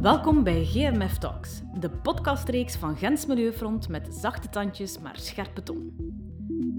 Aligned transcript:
Welkom 0.00 0.42
bij 0.42 0.64
GMF 0.64 1.18
Talks, 1.18 1.62
de 1.74 1.90
podcastreeks 1.90 2.76
van 2.76 2.96
Gens 2.96 3.26
Milieufront 3.26 3.88
met 3.88 4.08
zachte 4.14 4.48
tandjes 4.48 4.98
maar 4.98 5.16
scherpe 5.16 5.62
tong. 5.62 5.92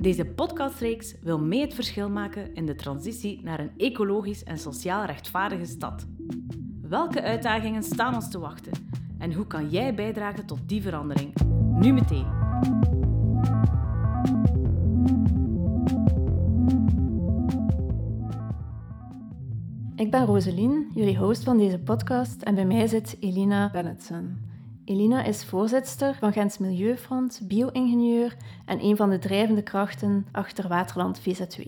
Deze 0.01 0.25
podcastreeks 0.25 1.15
wil 1.21 1.39
mee 1.39 1.61
het 1.61 1.73
verschil 1.73 2.09
maken 2.09 2.53
in 2.53 2.65
de 2.65 2.75
transitie 2.75 3.41
naar 3.43 3.59
een 3.59 3.71
ecologisch 3.77 4.43
en 4.43 4.57
sociaal 4.57 5.05
rechtvaardige 5.05 5.65
stad. 5.65 6.07
Welke 6.81 7.21
uitdagingen 7.21 7.83
staan 7.83 8.15
ons 8.15 8.29
te 8.29 8.39
wachten 8.39 8.71
en 9.17 9.33
hoe 9.33 9.47
kan 9.47 9.69
jij 9.69 9.95
bijdragen 9.95 10.45
tot 10.45 10.59
die 10.65 10.81
verandering? 10.81 11.33
Nu 11.73 11.93
meteen. 11.93 12.25
Ik 20.01 20.11
ben 20.11 20.25
Roselien, 20.25 20.91
jullie 20.93 21.17
host 21.17 21.43
van 21.43 21.57
deze 21.57 21.79
podcast, 21.79 22.41
en 22.41 22.55
bij 22.55 22.65
mij 22.65 22.87
zit 22.87 23.17
Elina 23.19 23.69
Bennetson. 23.71 24.37
Elina 24.85 25.23
is 25.23 25.45
voorzitter 25.45 26.15
van 26.15 26.33
Gens 26.33 26.57
Milieufront, 26.57 27.41
bio-ingenieur 27.43 28.37
en 28.65 28.83
een 28.83 28.95
van 28.95 29.09
de 29.09 29.19
drijvende 29.19 29.63
krachten 29.63 30.27
achter 30.31 30.67
Waterland 30.67 31.19
VZ2. 31.19 31.63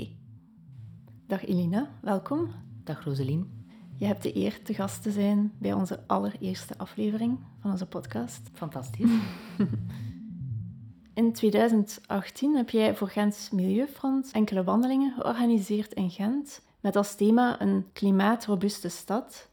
Dag 1.28 1.46
Elina, 1.46 1.90
welkom. 2.02 2.52
Dag 2.84 3.04
Roselien. 3.04 3.66
Je 3.98 4.06
hebt 4.06 4.24
de 4.24 4.36
eer 4.36 4.62
te 4.64 4.74
gast 4.74 5.04
te 5.04 5.12
zijn 5.12 5.52
bij 5.58 5.74
onze 5.74 6.00
allereerste 6.08 6.78
aflevering 6.78 7.40
van 7.60 7.72
onze 7.72 7.86
podcast. 7.86 8.50
Fantastisch. 8.54 9.12
In 11.14 11.34
2018 11.34 12.56
heb 12.56 12.70
jij 12.70 12.96
voor 12.96 13.10
Gens 13.10 13.50
Milieufront 13.50 14.32
enkele 14.32 14.64
wandelingen 14.64 15.14
georganiseerd 15.14 15.94
in 15.94 16.10
Gent 16.10 16.62
met 16.84 16.96
als 16.96 17.16
thema 17.16 17.62
een 17.62 17.86
klimaatrobuuste 17.94 18.90
stad. 18.90 19.50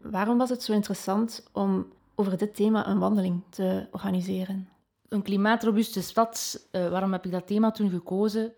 Waarom 0.00 0.38
was 0.38 0.50
het 0.50 0.62
zo 0.62 0.72
interessant 0.72 1.48
om 1.52 1.92
over 2.14 2.38
dit 2.38 2.54
thema 2.54 2.86
een 2.86 2.98
wandeling 2.98 3.42
te 3.48 3.86
organiseren? 3.90 4.68
Een 5.08 5.22
klimaatrobuuste 5.22 6.02
stad, 6.02 6.66
uh, 6.72 6.88
waarom 6.88 7.12
heb 7.12 7.24
ik 7.24 7.30
dat 7.30 7.46
thema 7.46 7.70
toen 7.70 7.90
gekozen? 7.90 8.52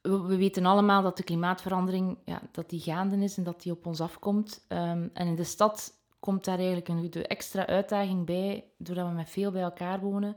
We, 0.00 0.20
we, 0.20 0.36
weten 0.36 0.66
allemaal 0.66 1.02
dat 1.02 1.16
de 1.16 1.22
klimaatverandering 1.22 2.18
ja, 2.24 2.42
dat 2.52 2.70
die 2.70 2.80
gaande 2.80 3.16
is 3.16 3.36
en 3.36 3.44
dat 3.44 3.62
die 3.62 3.72
op 3.72 3.86
ons 3.86 4.00
afkomt. 4.00 4.64
Um, 4.68 5.10
en 5.12 5.26
in 5.26 5.36
de 5.36 5.44
stad 5.44 5.92
komt 6.20 6.44
daar 6.44 6.58
eigenlijk 6.58 6.88
een 6.88 7.12
extra 7.12 7.66
uitdaging 7.66 8.26
bij, 8.26 8.64
doordat 8.78 9.08
we 9.08 9.14
met 9.14 9.30
veel 9.30 9.50
bij 9.50 9.62
elkaar 9.62 10.00
wonen, 10.00 10.36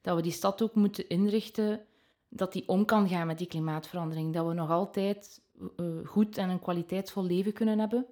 dat 0.00 0.16
we 0.16 0.22
die 0.22 0.32
stad 0.32 0.62
ook 0.62 0.74
moeten 0.74 1.08
inrichten 1.08 1.80
dat 2.28 2.52
die 2.52 2.68
om 2.68 2.84
kan 2.84 3.08
gaan 3.08 3.26
met 3.26 3.38
die 3.38 3.46
klimaatverandering. 3.46 4.34
Dat 4.34 4.46
we 4.46 4.52
nog 4.52 4.70
altijd 4.70 5.42
goed 6.04 6.36
en 6.36 6.48
een 6.48 6.60
kwaliteitsvol 6.60 7.24
leven 7.24 7.52
kunnen 7.52 7.78
hebben. 7.78 8.06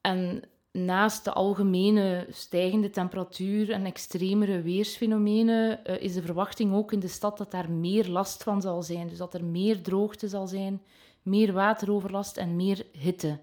En 0.00 0.42
naast 0.70 1.24
de 1.24 1.32
algemene 1.32 2.26
stijgende 2.30 2.90
temperatuur 2.90 3.70
en 3.70 3.84
extremere 3.84 4.62
weersfenomenen 4.62 5.80
uh, 5.86 6.02
is 6.02 6.14
de 6.14 6.22
verwachting 6.22 6.74
ook 6.74 6.92
in 6.92 7.00
de 7.00 7.08
stad 7.08 7.38
dat 7.38 7.50
daar 7.50 7.70
meer 7.70 8.08
last 8.08 8.42
van 8.42 8.60
zal 8.60 8.82
zijn. 8.82 9.08
Dus 9.08 9.18
dat 9.18 9.34
er 9.34 9.44
meer 9.44 9.82
droogte 9.82 10.28
zal 10.28 10.46
zijn, 10.46 10.82
meer 11.22 11.52
wateroverlast 11.52 12.36
en 12.36 12.56
meer 12.56 12.86
hitte. 12.92 13.38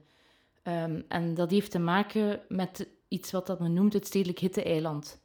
Um, 0.64 1.06
en 1.08 1.34
dat 1.34 1.52
heeft 1.52 1.72
te 1.72 1.80
maken 1.80 2.42
met 2.48 2.88
iets 3.08 3.32
wat 3.32 3.48
dat 3.48 3.60
men 3.60 3.74
noemt 3.74 3.94
het 3.94 4.06
stedelijk 4.06 4.40
hitte-eiland. 4.40 5.22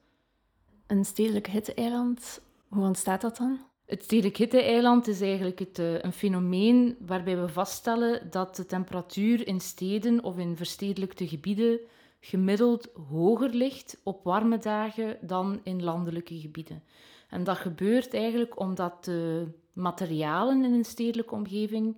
Een 0.87 1.05
stedelijk 1.05 1.47
hitte-eiland, 1.47 2.41
hoe 2.69 2.85
ontstaat 2.85 3.21
dat 3.21 3.37
dan? 3.37 3.70
Het 3.91 4.03
stedelijk 4.03 4.37
hitte-eiland 4.37 5.09
is 5.09 5.21
eigenlijk 5.21 5.59
het, 5.59 5.79
uh, 5.79 5.99
een 5.99 6.13
fenomeen 6.13 6.97
waarbij 7.07 7.41
we 7.41 7.49
vaststellen 7.49 8.31
dat 8.31 8.57
de 8.57 8.67
temperatuur 8.67 9.47
in 9.47 9.61
steden 9.61 10.25
of 10.25 10.39
in 10.39 10.57
verstedelijkte 10.57 11.29
gebieden 11.29 11.81
gemiddeld 12.21 12.89
hoger 13.09 13.49
ligt 13.49 14.01
op 14.03 14.25
warme 14.25 14.59
dagen 14.59 15.19
dan 15.21 15.61
in 15.63 15.83
landelijke 15.83 16.41
gebieden. 16.41 16.83
En 17.29 17.45
dat 17.45 17.57
gebeurt 17.57 18.15
eigenlijk 18.15 18.61
omdat 18.61 19.05
de 19.05 19.49
materialen 19.73 20.65
in 20.65 20.73
een 20.73 20.85
stedelijke 20.85 21.35
omgeving 21.35 21.97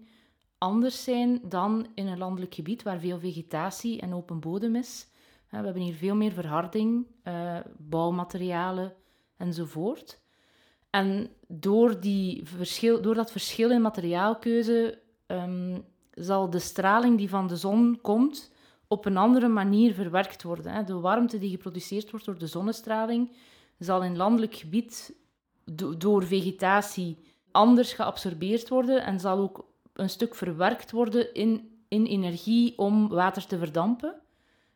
anders 0.58 1.04
zijn 1.04 1.40
dan 1.48 1.86
in 1.94 2.06
een 2.06 2.18
landelijk 2.18 2.54
gebied 2.54 2.82
waar 2.82 3.00
veel 3.00 3.18
vegetatie 3.18 4.00
en 4.00 4.14
open 4.14 4.40
bodem 4.40 4.76
is. 4.76 5.08
We 5.50 5.56
hebben 5.56 5.82
hier 5.82 5.94
veel 5.94 6.14
meer 6.14 6.32
verharding, 6.32 7.06
uh, 7.24 7.58
bouwmaterialen 7.78 8.94
enzovoort. 9.36 10.21
En 10.92 11.30
door, 11.48 12.00
die 12.00 12.40
verschil, 12.44 13.02
door 13.02 13.14
dat 13.14 13.30
verschil 13.30 13.70
in 13.70 13.82
materiaalkeuze 13.82 14.98
um, 15.26 15.84
zal 16.10 16.50
de 16.50 16.58
straling 16.58 17.18
die 17.18 17.28
van 17.28 17.46
de 17.46 17.56
zon 17.56 17.98
komt 18.00 18.52
op 18.86 19.04
een 19.04 19.16
andere 19.16 19.48
manier 19.48 19.94
verwerkt 19.94 20.42
worden. 20.42 20.86
De 20.86 21.00
warmte 21.00 21.38
die 21.38 21.50
geproduceerd 21.50 22.10
wordt 22.10 22.26
door 22.26 22.38
de 22.38 22.46
zonnestraling 22.46 23.30
zal 23.78 24.02
in 24.02 24.16
landelijk 24.16 24.54
gebied 24.54 25.14
door 25.98 26.24
vegetatie 26.24 27.18
anders 27.50 27.92
geabsorbeerd 27.92 28.68
worden 28.68 29.04
en 29.04 29.20
zal 29.20 29.38
ook 29.38 29.66
een 29.92 30.10
stuk 30.10 30.34
verwerkt 30.34 30.90
worden 30.90 31.34
in, 31.34 31.82
in 31.88 32.06
energie 32.06 32.78
om 32.78 33.08
water 33.08 33.46
te 33.46 33.58
verdampen. 33.58 34.20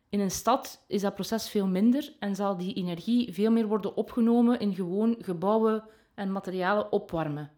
In 0.09 0.19
een 0.19 0.31
stad 0.31 0.83
is 0.87 1.01
dat 1.01 1.15
proces 1.15 1.49
veel 1.49 1.67
minder 1.67 2.13
en 2.19 2.35
zal 2.35 2.57
die 2.57 2.73
energie 2.73 3.33
veel 3.33 3.51
meer 3.51 3.67
worden 3.67 3.95
opgenomen 3.95 4.59
in 4.59 4.75
gewoon 4.75 5.15
gebouwen 5.19 5.83
en 6.17 6.31
materialen 6.31 6.91
opwarmen. 6.91 7.51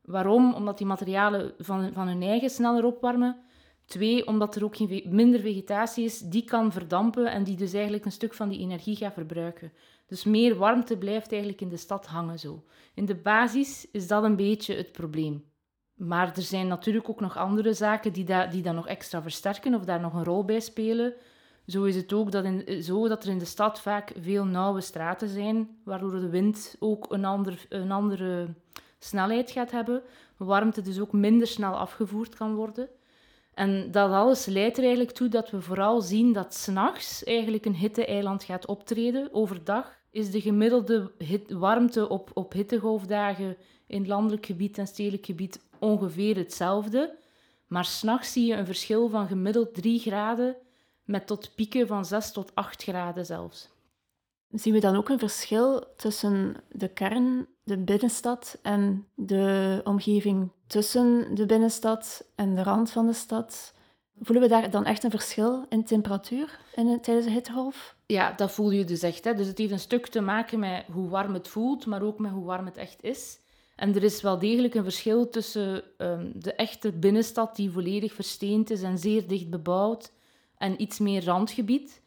Waarom? 0.00 0.54
Omdat 0.54 0.78
die 0.78 0.86
materialen 0.86 1.52
van, 1.58 1.92
van 1.92 2.08
hun 2.08 2.22
eigen 2.22 2.50
sneller 2.50 2.84
opwarmen. 2.84 3.36
Twee, 3.84 4.26
omdat 4.26 4.56
er 4.56 4.64
ook 4.64 4.76
geen, 4.76 5.02
minder 5.08 5.40
vegetatie 5.40 6.04
is 6.04 6.18
die 6.18 6.44
kan 6.44 6.72
verdampen 6.72 7.26
en 7.26 7.44
die 7.44 7.56
dus 7.56 7.72
eigenlijk 7.72 8.04
een 8.04 8.12
stuk 8.12 8.34
van 8.34 8.48
die 8.48 8.58
energie 8.58 8.96
gaat 8.96 9.12
verbruiken. 9.12 9.72
Dus 10.06 10.24
meer 10.24 10.56
warmte 10.56 10.96
blijft 10.96 11.30
eigenlijk 11.30 11.60
in 11.60 11.68
de 11.68 11.76
stad 11.76 12.06
hangen 12.06 12.38
zo. 12.38 12.64
In 12.94 13.04
de 13.04 13.14
basis 13.14 13.90
is 13.90 14.06
dat 14.06 14.24
een 14.24 14.36
beetje 14.36 14.74
het 14.74 14.92
probleem. 14.92 15.44
Maar 15.94 16.36
er 16.36 16.42
zijn 16.42 16.66
natuurlijk 16.66 17.08
ook 17.08 17.20
nog 17.20 17.36
andere 17.36 17.72
zaken 17.72 18.12
die, 18.12 18.24
da 18.24 18.46
die 18.46 18.62
dat 18.62 18.74
nog 18.74 18.88
extra 18.88 19.22
versterken 19.22 19.74
of 19.74 19.84
daar 19.84 20.00
nog 20.00 20.14
een 20.14 20.24
rol 20.24 20.44
bij 20.44 20.60
spelen. 20.60 21.14
Zo 21.66 21.84
is 21.84 21.96
het 21.96 22.12
ook 22.12 22.32
dat, 22.32 22.44
in, 22.44 22.82
zo 22.82 23.08
dat 23.08 23.24
er 23.24 23.30
in 23.30 23.38
de 23.38 23.44
stad 23.44 23.80
vaak 23.80 24.12
veel 24.20 24.44
nauwe 24.44 24.80
straten 24.80 25.28
zijn, 25.28 25.68
waardoor 25.84 26.10
de 26.10 26.28
wind 26.28 26.76
ook 26.78 27.12
een, 27.12 27.24
ander, 27.24 27.66
een 27.68 27.92
andere 27.92 28.54
snelheid 28.98 29.50
gaat 29.50 29.70
hebben. 29.70 30.02
Warmte 30.36 30.82
dus 30.82 31.00
ook 31.00 31.12
minder 31.12 31.46
snel 31.46 31.72
afgevoerd 31.72 32.34
kan 32.34 32.54
worden. 32.54 32.88
En 33.54 33.90
dat 33.90 34.10
alles 34.10 34.46
leidt 34.46 34.76
er 34.76 34.82
eigenlijk 34.82 35.12
toe 35.12 35.28
dat 35.28 35.50
we 35.50 35.60
vooral 35.60 36.00
zien 36.00 36.32
dat 36.32 36.54
s'nachts 36.54 37.24
eigenlijk 37.24 37.64
een 37.64 37.74
hitte-eiland 37.74 38.44
gaat 38.44 38.66
optreden. 38.66 39.28
Overdag 39.32 39.96
is 40.10 40.30
de 40.30 40.40
gemiddelde 40.40 41.12
warmte 41.48 42.08
op, 42.08 42.30
op 42.34 42.52
hittegolfdagen 42.52 43.56
in 43.86 44.06
landelijk 44.06 44.46
gebied 44.46 44.78
en 44.78 44.86
stedelijk 44.86 45.26
gebied 45.26 45.60
ongeveer 45.78 46.36
hetzelfde. 46.36 47.16
Maar 47.66 47.84
s'nachts 47.84 48.32
zie 48.32 48.46
je 48.46 48.54
een 48.54 48.66
verschil 48.66 49.08
van 49.08 49.26
gemiddeld 49.26 49.74
3 49.74 49.98
graden 49.98 50.56
met 51.04 51.26
tot 51.26 51.54
pieken 51.54 51.86
van 51.86 52.04
6 52.04 52.32
tot 52.32 52.54
8 52.54 52.82
graden 52.82 53.26
zelfs. 53.26 53.72
Zien 54.50 54.72
we 54.72 54.80
dan 54.80 54.96
ook 54.96 55.08
een 55.08 55.18
verschil 55.18 55.84
tussen 55.96 56.56
de 56.68 56.88
kern, 56.88 57.46
de 57.62 57.78
binnenstad 57.78 58.58
en 58.62 59.06
de 59.14 59.80
omgeving 59.84 60.50
tussen 60.66 61.34
de 61.34 61.46
binnenstad 61.46 62.24
en 62.34 62.54
de 62.54 62.62
rand 62.62 62.90
van 62.90 63.06
de 63.06 63.12
stad? 63.12 63.74
Voelen 64.20 64.44
we 64.44 64.50
daar 64.50 64.70
dan 64.70 64.84
echt 64.84 65.04
een 65.04 65.10
verschil 65.10 65.66
in 65.68 65.84
temperatuur 65.84 66.58
in, 66.74 67.00
tijdens 67.00 67.26
de 67.26 67.32
hittegolf? 67.32 67.96
Ja, 68.06 68.32
dat 68.32 68.52
voel 68.52 68.70
je 68.70 68.84
dus 68.84 69.02
echt. 69.02 69.24
Hè. 69.24 69.34
Dus 69.34 69.46
het 69.46 69.58
heeft 69.58 69.72
een 69.72 69.78
stuk 69.78 70.06
te 70.06 70.20
maken 70.20 70.58
met 70.58 70.84
hoe 70.92 71.08
warm 71.08 71.34
het 71.34 71.48
voelt, 71.48 71.86
maar 71.86 72.02
ook 72.02 72.18
met 72.18 72.30
hoe 72.30 72.44
warm 72.44 72.64
het 72.64 72.76
echt 72.76 73.02
is. 73.02 73.38
En 73.76 73.94
er 73.94 74.02
is 74.02 74.22
wel 74.22 74.38
degelijk 74.38 74.74
een 74.74 74.82
verschil 74.82 75.28
tussen 75.28 75.82
um, 75.98 76.32
de 76.34 76.54
echte 76.54 76.92
binnenstad, 76.92 77.56
die 77.56 77.70
volledig 77.70 78.12
versteend 78.12 78.70
is 78.70 78.82
en 78.82 78.98
zeer 78.98 79.26
dicht 79.28 79.50
bebouwd, 79.50 80.12
en 80.64 80.82
iets 80.82 80.98
meer 80.98 81.24
randgebied. 81.24 82.02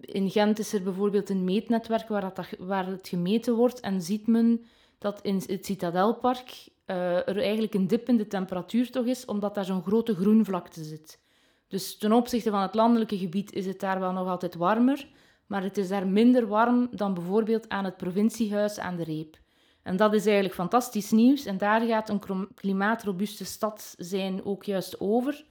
In 0.00 0.30
Gent 0.30 0.58
is 0.58 0.72
er 0.72 0.82
bijvoorbeeld 0.82 1.30
een 1.30 1.44
meetnetwerk 1.44 2.08
waar, 2.08 2.34
dat, 2.34 2.46
waar 2.58 2.86
het 2.86 3.08
gemeten 3.08 3.54
wordt 3.54 3.80
en 3.80 4.02
ziet 4.02 4.26
men 4.26 4.64
dat 4.98 5.20
in 5.22 5.42
het 5.46 5.66
Citadelpark 5.66 6.68
uh, 6.86 7.28
er 7.28 7.38
eigenlijk 7.38 7.74
een 7.74 7.86
dip 7.86 8.08
in 8.08 8.16
de 8.16 8.26
temperatuur 8.26 8.90
toch 8.90 9.04
is, 9.04 9.24
omdat 9.24 9.54
daar 9.54 9.64
zo'n 9.64 9.82
grote 9.82 10.14
groenvlakte 10.14 10.84
zit. 10.84 11.20
Dus 11.68 11.98
ten 11.98 12.12
opzichte 12.12 12.50
van 12.50 12.60
het 12.60 12.74
landelijke 12.74 13.18
gebied 13.18 13.52
is 13.52 13.66
het 13.66 13.80
daar 13.80 14.00
wel 14.00 14.12
nog 14.12 14.28
altijd 14.28 14.54
warmer, 14.54 15.08
maar 15.46 15.62
het 15.62 15.78
is 15.78 15.88
daar 15.88 16.06
minder 16.06 16.46
warm 16.46 16.88
dan 16.90 17.14
bijvoorbeeld 17.14 17.68
aan 17.68 17.84
het 17.84 17.96
provinciehuis 17.96 18.78
aan 18.78 18.96
de 18.96 19.04
Reep. 19.04 19.38
En 19.82 19.96
dat 19.96 20.14
is 20.14 20.24
eigenlijk 20.24 20.54
fantastisch 20.54 21.10
nieuws 21.10 21.44
en 21.44 21.58
daar 21.58 21.80
gaat 21.80 22.08
een 22.08 22.48
klimaatrobuuste 22.54 23.44
stad 23.44 23.94
zijn 23.98 24.44
ook 24.44 24.64
juist 24.64 25.00
over. 25.00 25.44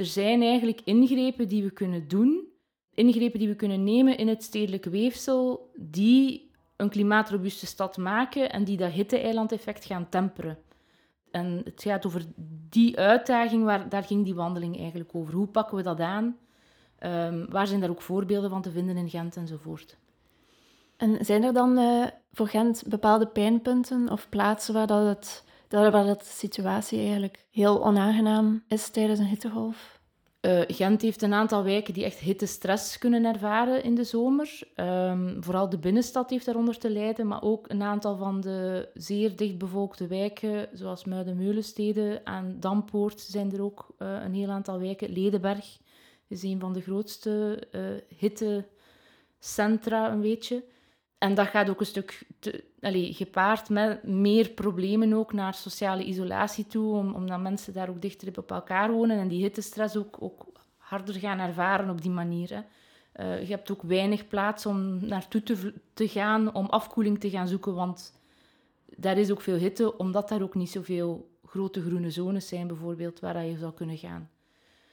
Er 0.00 0.06
zijn 0.06 0.42
eigenlijk 0.42 0.80
ingrepen 0.84 1.48
die 1.48 1.62
we 1.62 1.70
kunnen 1.70 2.08
doen, 2.08 2.48
ingrepen 2.94 3.38
die 3.38 3.48
we 3.48 3.54
kunnen 3.54 3.84
nemen 3.84 4.16
in 4.16 4.28
het 4.28 4.42
stedelijke 4.42 4.90
weefsel, 4.90 5.70
die 5.76 6.50
een 6.76 6.88
klimaatrobuuste 6.88 7.66
stad 7.66 7.96
maken 7.96 8.50
en 8.50 8.64
die 8.64 8.76
dat 8.76 8.90
hitte-eilandeffect 8.90 9.84
gaan 9.84 10.08
temperen. 10.08 10.58
En 11.30 11.60
het 11.64 11.82
gaat 11.82 12.06
over 12.06 12.24
die 12.68 12.98
uitdaging, 12.98 13.64
waar, 13.64 13.88
daar 13.88 14.02
ging 14.02 14.24
die 14.24 14.34
wandeling 14.34 14.78
eigenlijk 14.78 15.10
over. 15.12 15.34
Hoe 15.34 15.46
pakken 15.46 15.76
we 15.76 15.82
dat 15.82 16.00
aan? 16.00 16.36
Um, 17.00 17.46
waar 17.50 17.66
zijn 17.66 17.80
daar 17.80 17.90
ook 17.90 18.02
voorbeelden 18.02 18.50
van 18.50 18.62
te 18.62 18.70
vinden 18.70 18.96
in 18.96 19.10
Gent 19.10 19.36
enzovoort. 19.36 19.96
En 20.96 21.24
zijn 21.24 21.42
er 21.42 21.52
dan 21.52 21.78
uh, 21.78 22.06
voor 22.32 22.48
Gent 22.48 22.82
bepaalde 22.88 23.26
pijnpunten 23.26 24.10
of 24.10 24.28
plaatsen 24.28 24.74
waar, 24.74 24.86
dat 24.86 25.06
het, 25.06 25.44
waar 25.70 26.06
dat 26.06 26.20
de 26.20 26.24
situatie 26.24 26.98
eigenlijk 26.98 27.46
heel 27.50 27.84
onaangenaam 27.84 28.64
is 28.68 28.88
tijdens 28.88 29.18
een 29.18 29.26
hittegolf? 29.26 30.00
Uh, 30.40 30.60
Gent 30.66 31.02
heeft 31.02 31.22
een 31.22 31.32
aantal 31.32 31.62
wijken 31.62 31.94
die 31.94 32.04
echt 32.04 32.18
hittestress 32.18 32.98
kunnen 32.98 33.24
ervaren 33.24 33.82
in 33.82 33.94
de 33.94 34.04
zomer. 34.04 34.60
Um, 34.76 35.36
vooral 35.44 35.68
de 35.68 35.78
binnenstad 35.78 36.30
heeft 36.30 36.44
daaronder 36.46 36.78
te 36.78 36.90
lijden, 36.90 37.26
maar 37.26 37.42
ook 37.42 37.68
een 37.68 37.82
aantal 37.82 38.16
van 38.16 38.40
de 38.40 38.88
zeer 38.94 39.36
dichtbevolkte 39.36 40.06
wijken, 40.06 40.68
zoals 40.72 41.04
Muiden-Meulensteden 41.04 42.24
en 42.24 42.60
Dampoort, 42.60 43.20
zijn 43.20 43.52
er 43.52 43.62
ook 43.62 43.86
uh, 43.98 44.22
een 44.22 44.34
heel 44.34 44.50
aantal 44.50 44.78
wijken. 44.78 45.12
Ledenberg 45.12 45.78
is 46.28 46.42
een 46.42 46.60
van 46.60 46.72
de 46.72 46.80
grootste 46.80 47.62
uh, 47.72 47.80
hittecentra, 48.18 50.12
een 50.12 50.20
beetje. 50.20 50.64
En 51.20 51.34
dat 51.34 51.46
gaat 51.46 51.70
ook 51.70 51.80
een 51.80 51.86
stuk 51.86 52.22
allez, 52.80 53.16
gepaard 53.16 53.68
met 53.68 54.02
meer 54.02 54.48
problemen 54.48 55.12
ook 55.12 55.32
naar 55.32 55.54
sociale 55.54 56.04
isolatie 56.04 56.66
toe, 56.66 56.94
om, 56.94 57.14
omdat 57.14 57.40
mensen 57.40 57.72
daar 57.72 57.88
ook 57.88 58.02
dichter 58.02 58.38
op 58.38 58.50
elkaar 58.50 58.92
wonen 58.92 59.18
en 59.18 59.28
die 59.28 59.42
hittestress 59.42 59.96
ook, 59.96 60.16
ook 60.20 60.46
harder 60.76 61.14
gaan 61.14 61.38
ervaren 61.38 61.90
op 61.90 62.02
die 62.02 62.10
manier. 62.10 62.50
Uh, 62.50 63.40
je 63.40 63.50
hebt 63.50 63.70
ook 63.70 63.82
weinig 63.82 64.28
plaats 64.28 64.66
om 64.66 65.06
naartoe 65.06 65.42
te, 65.42 65.74
te 65.94 66.08
gaan, 66.08 66.54
om 66.54 66.66
afkoeling 66.66 67.20
te 67.20 67.30
gaan 67.30 67.48
zoeken, 67.48 67.74
want 67.74 68.20
daar 68.96 69.18
is 69.18 69.30
ook 69.30 69.40
veel 69.40 69.56
hitte, 69.56 69.98
omdat 69.98 70.28
daar 70.28 70.42
ook 70.42 70.54
niet 70.54 70.70
zoveel 70.70 71.30
grote 71.44 71.82
groene 71.82 72.10
zones 72.10 72.48
zijn, 72.48 72.66
bijvoorbeeld, 72.66 73.20
waar 73.20 73.44
je 73.44 73.56
zou 73.56 73.72
kunnen 73.72 73.98
gaan. 73.98 74.30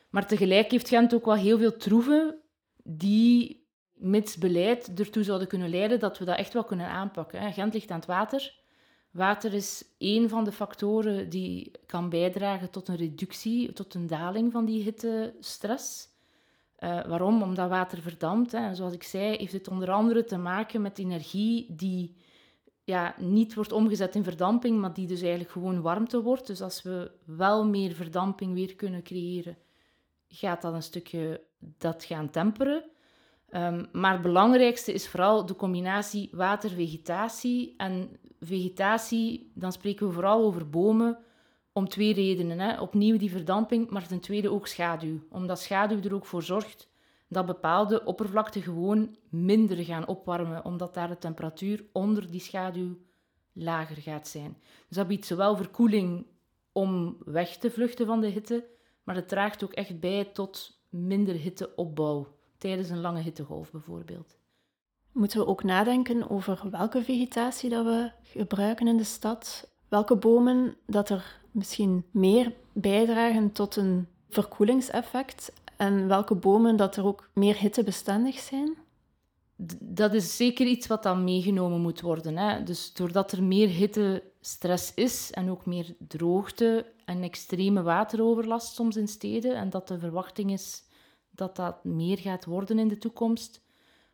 Maar 0.10 0.28
tegelijk 0.28 0.72
heeft 0.72 0.88
Gent 0.88 1.14
ook 1.14 1.26
wel 1.26 1.36
heel 1.36 1.58
veel 1.58 1.78
troeven 1.78 2.36
die 2.84 3.67
mits 3.98 4.38
beleid 4.38 5.00
ertoe 5.00 5.24
zouden 5.24 5.48
kunnen 5.48 5.70
leiden 5.70 6.00
dat 6.00 6.18
we 6.18 6.26
dat 6.26 6.38
echt 6.38 6.54
wel 6.54 6.64
kunnen 6.64 6.88
aanpakken. 6.88 7.54
Gent 7.54 7.74
ligt 7.74 7.92
aan 7.92 7.98
het 7.98 8.08
water. 8.08 8.56
Water 9.12 9.54
is 9.54 9.86
één 9.98 10.30
van 10.30 10.44
de 10.44 10.52
factoren 10.52 11.30
die 11.30 11.72
kan 11.86 12.10
bijdragen 12.10 12.70
tot 12.70 12.88
een 12.88 12.96
reductie, 12.96 13.74
tot 13.74 13.94
een 13.94 14.08
daling 14.08 14.52
van 14.52 14.66
die 14.66 14.84
hittestress. 14.84 16.08
Uh, 16.80 17.06
waarom? 17.06 17.42
Omdat 17.42 17.70
water 17.70 18.02
verdampt. 18.02 18.52
Hè. 18.52 18.58
En 18.58 18.76
zoals 18.76 18.94
ik 18.94 19.04
zei, 19.04 19.38
heeft 19.38 19.54
het 19.54 19.68
onder 19.68 19.92
andere 19.92 20.24
te 20.24 20.38
maken 20.38 20.82
met 20.82 21.00
energie 21.00 21.66
die 21.76 22.16
ja, 22.84 23.16
niet 23.18 23.54
wordt 23.54 23.72
omgezet 23.72 24.16
in 24.16 24.24
verdamping, 24.24 24.80
maar 24.80 24.94
die 24.94 25.08
dus 25.08 25.22
eigenlijk 25.22 25.52
gewoon 25.52 25.82
warmte 25.82 26.22
wordt. 26.22 26.48
Dus 26.48 26.62
als 26.62 26.82
we 26.82 27.12
wel 27.26 27.66
meer 27.66 27.94
verdamping 27.94 28.54
weer 28.54 28.76
kunnen 28.76 29.04
creëren, 29.04 29.58
gaat 30.28 30.62
dat 30.62 30.74
een 30.74 30.84
stukje 30.84 31.42
dat 31.58 32.04
gaan 32.04 32.30
temperen. 32.30 32.84
Um, 33.50 33.88
maar 33.92 34.14
het 34.14 34.22
belangrijkste 34.22 34.94
is 34.94 35.08
vooral 35.08 35.46
de 35.46 35.56
combinatie 35.56 36.30
water-vegetatie. 36.32 37.74
En 37.78 38.10
vegetatie, 38.40 39.52
dan 39.54 39.72
spreken 39.72 40.08
we 40.08 40.14
vooral 40.14 40.44
over 40.44 40.70
bomen 40.70 41.18
om 41.74 41.90
twee 41.90 42.14
redenen. 42.14 42.60
Hè. 42.60 42.80
Opnieuw 42.82 43.18
die 43.18 43.32
verdamping, 43.32 43.90
maar 43.90 44.08
ten 44.08 44.20
tweede 44.20 44.52
ook 44.52 44.68
schaduw. 44.68 45.20
Omdat 45.30 45.60
schaduw 45.60 46.02
er 46.02 46.14
ook 46.14 46.26
voor 46.26 46.44
zorgt 46.44 46.90
dat 47.28 47.46
bepaalde 47.46 48.04
oppervlakten 48.04 48.62
gewoon 48.62 49.16
minder 49.30 49.78
gaan 49.78 50.08
opwarmen, 50.08 50.66
omdat 50.66 50.94
daar 50.94 51.08
de 51.08 51.18
temperatuur 51.18 51.86
onder 51.92 52.32
die 52.32 52.40
schaduw 52.40 52.98
lager 53.54 53.98
gaat 53.98 54.28
zijn. 54.28 54.58
Dus 54.88 54.98
dat 54.98 55.08
biedt 55.08 55.26
zowel 55.26 55.56
verkoeling 55.56 56.26
om 56.72 57.18
weg 57.26 57.58
te 57.58 57.72
vluchten 57.72 58.06
van 58.06 58.22
de 58.22 58.28
hitte, 58.28 58.68
maar 59.04 59.16
het 59.16 59.28
draagt 59.28 59.64
ook 59.64 59.74
echt 59.74 60.00
bij 60.00 60.26
tot 60.26 60.82
minder 60.90 61.36
hitteopbouw 61.36 62.37
tijdens 62.58 62.90
een 62.90 63.02
lange 63.02 63.22
hittegolf 63.22 63.72
bijvoorbeeld. 63.72 64.38
Moeten 65.12 65.40
we 65.40 65.46
ook 65.46 65.64
nadenken 65.64 66.30
over 66.30 66.62
welke 66.72 67.04
vegetatie 67.04 67.70
dat 67.70 67.86
we 67.86 68.12
gebruiken 68.24 68.88
in 68.88 68.98
de 68.98 69.04
stad? 69.04 69.70
Welke 69.88 70.16
bomen 70.16 70.76
dat 70.86 71.10
er 71.10 71.40
misschien 71.52 72.06
meer 72.12 72.54
bijdragen 72.74 73.52
tot 73.52 73.76
een 73.76 74.08
verkoelingseffect 74.30 75.52
en 75.78 76.08
welke 76.08 76.36
bomen 76.36 76.76
dat 76.76 76.96
er 76.96 77.06
ook 77.06 77.30
meer 77.34 77.58
hittebestendig 77.58 78.40
zijn? 78.40 78.76
Dat 79.80 80.14
is 80.14 80.36
zeker 80.36 80.68
iets 80.68 80.88
wat 80.88 81.04
dan 81.04 81.24
meegenomen 81.24 81.82
moet 81.82 82.02
worden. 82.02 82.38
Hè? 82.38 82.64
Dus 82.64 82.94
doordat 82.94 83.32
er 83.32 83.44
meer 83.44 83.68
hittestress 83.68 84.94
is 84.94 85.32
en 85.32 85.50
ook 85.50 85.66
meer 85.66 85.96
droogte 86.08 86.86
en 87.06 87.24
extreme 87.24 87.82
wateroverlast 87.82 88.76
soms 88.76 88.96
in 88.96 89.08
steden 89.08 89.56
en 89.56 89.70
dat 89.70 89.88
de 89.88 90.00
verwachting 90.00 90.52
is 90.52 90.84
dat 91.38 91.56
dat 91.56 91.84
meer 91.84 92.18
gaat 92.18 92.46
worden 92.46 92.80
in 92.80 92.88
de 92.88 92.98
toekomst, 92.98 93.62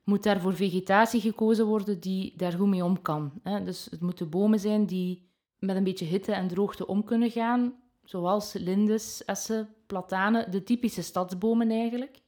moet 0.03 0.23
daar 0.23 0.41
voor 0.41 0.55
vegetatie 0.55 1.21
gekozen 1.21 1.65
worden 1.65 1.99
die 1.99 2.33
daar 2.37 2.51
goed 2.51 2.67
mee 2.67 2.83
om 2.83 3.01
kan. 3.01 3.31
Dus 3.65 3.87
het 3.91 4.01
moeten 4.01 4.29
bomen 4.29 4.59
zijn 4.59 4.85
die 4.85 5.27
met 5.59 5.75
een 5.75 5.83
beetje 5.83 6.05
hitte 6.05 6.31
en 6.31 6.47
droogte 6.47 6.87
om 6.87 7.03
kunnen 7.03 7.31
gaan, 7.31 7.73
zoals 8.03 8.53
lindes, 8.53 9.25
essen, 9.25 9.69
platanen, 9.87 10.51
de 10.51 10.63
typische 10.63 11.01
stadsbomen 11.01 11.71
eigenlijk. 11.71 12.21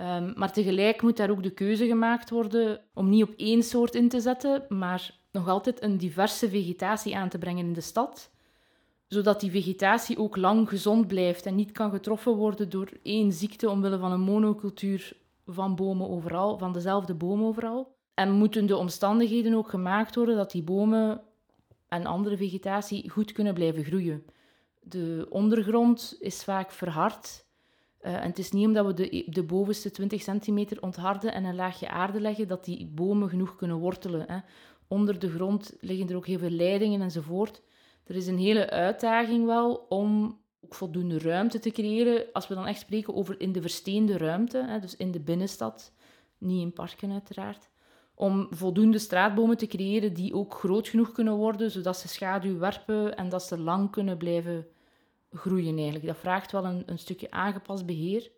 Um, 0.00 0.32
maar 0.36 0.52
tegelijk 0.52 1.02
moet 1.02 1.16
daar 1.16 1.30
ook 1.30 1.42
de 1.42 1.50
keuze 1.50 1.86
gemaakt 1.86 2.30
worden 2.30 2.80
om 2.94 3.08
niet 3.08 3.22
op 3.22 3.34
één 3.36 3.62
soort 3.62 3.94
in 3.94 4.08
te 4.08 4.20
zetten, 4.20 4.64
maar 4.68 5.14
nog 5.32 5.48
altijd 5.48 5.82
een 5.82 5.96
diverse 5.96 6.48
vegetatie 6.48 7.16
aan 7.16 7.28
te 7.28 7.38
brengen 7.38 7.66
in 7.66 7.72
de 7.72 7.80
stad 7.80 8.30
zodat 9.08 9.40
die 9.40 9.50
vegetatie 9.50 10.18
ook 10.18 10.36
lang 10.36 10.68
gezond 10.68 11.06
blijft 11.06 11.46
en 11.46 11.54
niet 11.54 11.72
kan 11.72 11.90
getroffen 11.90 12.32
worden 12.32 12.70
door 12.70 12.88
één 13.02 13.32
ziekte 13.32 13.70
omwille 13.70 13.98
van 13.98 14.12
een 14.12 14.20
monocultuur 14.20 15.16
van 15.46 15.74
bomen 15.74 16.08
overal, 16.08 16.58
van 16.58 16.72
dezelfde 16.72 17.14
boom 17.14 17.42
overal. 17.42 17.96
En 18.14 18.32
moeten 18.32 18.66
de 18.66 18.76
omstandigheden 18.76 19.54
ook 19.54 19.68
gemaakt 19.68 20.14
worden 20.14 20.36
dat 20.36 20.50
die 20.50 20.62
bomen 20.62 21.20
en 21.88 22.06
andere 22.06 22.36
vegetatie 22.36 23.10
goed 23.10 23.32
kunnen 23.32 23.54
blijven 23.54 23.84
groeien. 23.84 24.24
De 24.80 25.26
ondergrond 25.30 26.16
is 26.20 26.44
vaak 26.44 26.70
verhard. 26.70 27.46
Uh, 28.02 28.14
en 28.14 28.28
het 28.28 28.38
is 28.38 28.52
niet 28.52 28.66
omdat 28.66 28.86
we 28.86 28.94
de, 28.94 29.24
de 29.26 29.42
bovenste 29.42 29.90
20 29.90 30.22
centimeter 30.22 30.82
ontharden 30.82 31.32
en 31.32 31.44
een 31.44 31.54
laagje 31.54 31.88
aarde 31.88 32.20
leggen, 32.20 32.48
dat 32.48 32.64
die 32.64 32.86
bomen 32.86 33.28
genoeg 33.28 33.56
kunnen 33.56 33.76
wortelen. 33.76 34.24
Hè. 34.28 34.38
Onder 34.88 35.18
de 35.18 35.30
grond 35.30 35.76
liggen 35.80 36.08
er 36.08 36.16
ook 36.16 36.26
heel 36.26 36.38
veel 36.38 36.50
leidingen 36.50 37.00
enzovoort. 37.00 37.62
Er 38.08 38.16
is 38.16 38.26
een 38.26 38.38
hele 38.38 38.70
uitdaging 38.70 39.46
wel 39.46 39.86
om 39.88 40.40
ook 40.60 40.74
voldoende 40.74 41.18
ruimte 41.18 41.58
te 41.58 41.70
creëren. 41.70 42.26
Als 42.32 42.48
we 42.48 42.54
dan 42.54 42.66
echt 42.66 42.80
spreken 42.80 43.14
over 43.14 43.40
in 43.40 43.52
de 43.52 43.60
versteende 43.60 44.16
ruimte, 44.16 44.64
hè, 44.66 44.80
dus 44.80 44.96
in 44.96 45.10
de 45.10 45.20
binnenstad, 45.20 45.92
niet 46.38 46.62
in 46.62 46.72
parken 46.72 47.12
uiteraard. 47.12 47.70
Om 48.14 48.46
voldoende 48.50 48.98
straatbomen 48.98 49.56
te 49.56 49.66
creëren 49.66 50.14
die 50.14 50.34
ook 50.34 50.54
groot 50.54 50.88
genoeg 50.88 51.12
kunnen 51.12 51.34
worden, 51.34 51.70
zodat 51.70 51.96
ze 51.96 52.08
schaduw 52.08 52.58
werpen 52.58 53.16
en 53.16 53.28
dat 53.28 53.42
ze 53.42 53.58
lang 53.58 53.90
kunnen 53.90 54.16
blijven 54.16 54.66
groeien 55.32 55.76
eigenlijk. 55.76 56.06
Dat 56.06 56.16
vraagt 56.16 56.52
wel 56.52 56.64
een, 56.64 56.82
een 56.86 56.98
stukje 56.98 57.30
aangepast 57.30 57.86
beheer. 57.86 58.30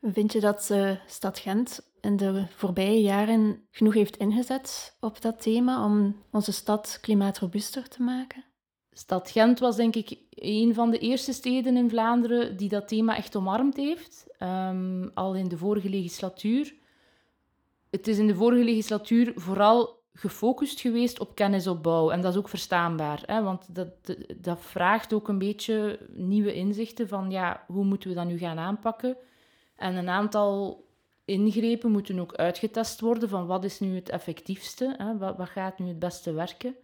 Vind 0.00 0.32
je 0.32 0.40
dat 0.40 0.64
de 0.68 0.98
stad 1.06 1.38
Gent 1.38 1.92
in 2.00 2.16
de 2.16 2.46
voorbije 2.48 3.00
jaren 3.00 3.66
genoeg 3.70 3.94
heeft 3.94 4.16
ingezet 4.16 4.96
op 5.00 5.20
dat 5.20 5.42
thema 5.42 5.84
om 5.84 6.22
onze 6.30 6.52
stad 6.52 6.98
klimaatrobuuster 7.00 7.88
te 7.88 8.02
maken? 8.02 8.44
Stad 8.96 9.30
Gent 9.30 9.58
was 9.58 9.76
denk 9.76 9.96
ik 9.96 10.18
een 10.30 10.74
van 10.74 10.90
de 10.90 10.98
eerste 10.98 11.32
steden 11.32 11.76
in 11.76 11.90
Vlaanderen 11.90 12.56
die 12.56 12.68
dat 12.68 12.88
thema 12.88 13.16
echt 13.16 13.36
omarmd 13.36 13.76
heeft, 13.76 14.26
um, 14.38 15.10
al 15.14 15.34
in 15.34 15.48
de 15.48 15.56
vorige 15.56 15.88
legislatuur. 15.88 16.74
Het 17.90 18.08
is 18.08 18.18
in 18.18 18.26
de 18.26 18.34
vorige 18.34 18.64
legislatuur 18.64 19.32
vooral 19.36 20.02
gefocust 20.12 20.80
geweest 20.80 21.20
op 21.20 21.34
kennisopbouw. 21.34 22.10
En 22.10 22.20
dat 22.20 22.32
is 22.32 22.38
ook 22.38 22.48
verstaanbaar, 22.48 23.22
hè? 23.26 23.42
want 23.42 23.74
dat, 23.74 24.16
dat 24.36 24.60
vraagt 24.60 25.12
ook 25.12 25.28
een 25.28 25.38
beetje 25.38 25.98
nieuwe 26.12 26.54
inzichten 26.54 27.08
van 27.08 27.30
ja, 27.30 27.64
hoe 27.66 27.84
moeten 27.84 28.08
we 28.08 28.14
dat 28.14 28.26
nu 28.26 28.38
gaan 28.38 28.58
aanpakken. 28.58 29.16
En 29.76 29.96
een 29.96 30.08
aantal 30.08 30.84
ingrepen 31.24 31.90
moeten 31.90 32.18
ook 32.18 32.34
uitgetest 32.34 33.00
worden 33.00 33.28
van 33.28 33.46
wat 33.46 33.64
is 33.64 33.80
nu 33.80 33.94
het 33.94 34.08
effectiefste, 34.08 34.94
hè? 34.98 35.18
Wat, 35.18 35.36
wat 35.36 35.48
gaat 35.48 35.78
nu 35.78 35.88
het 35.88 35.98
beste 35.98 36.32
werken. 36.32 36.76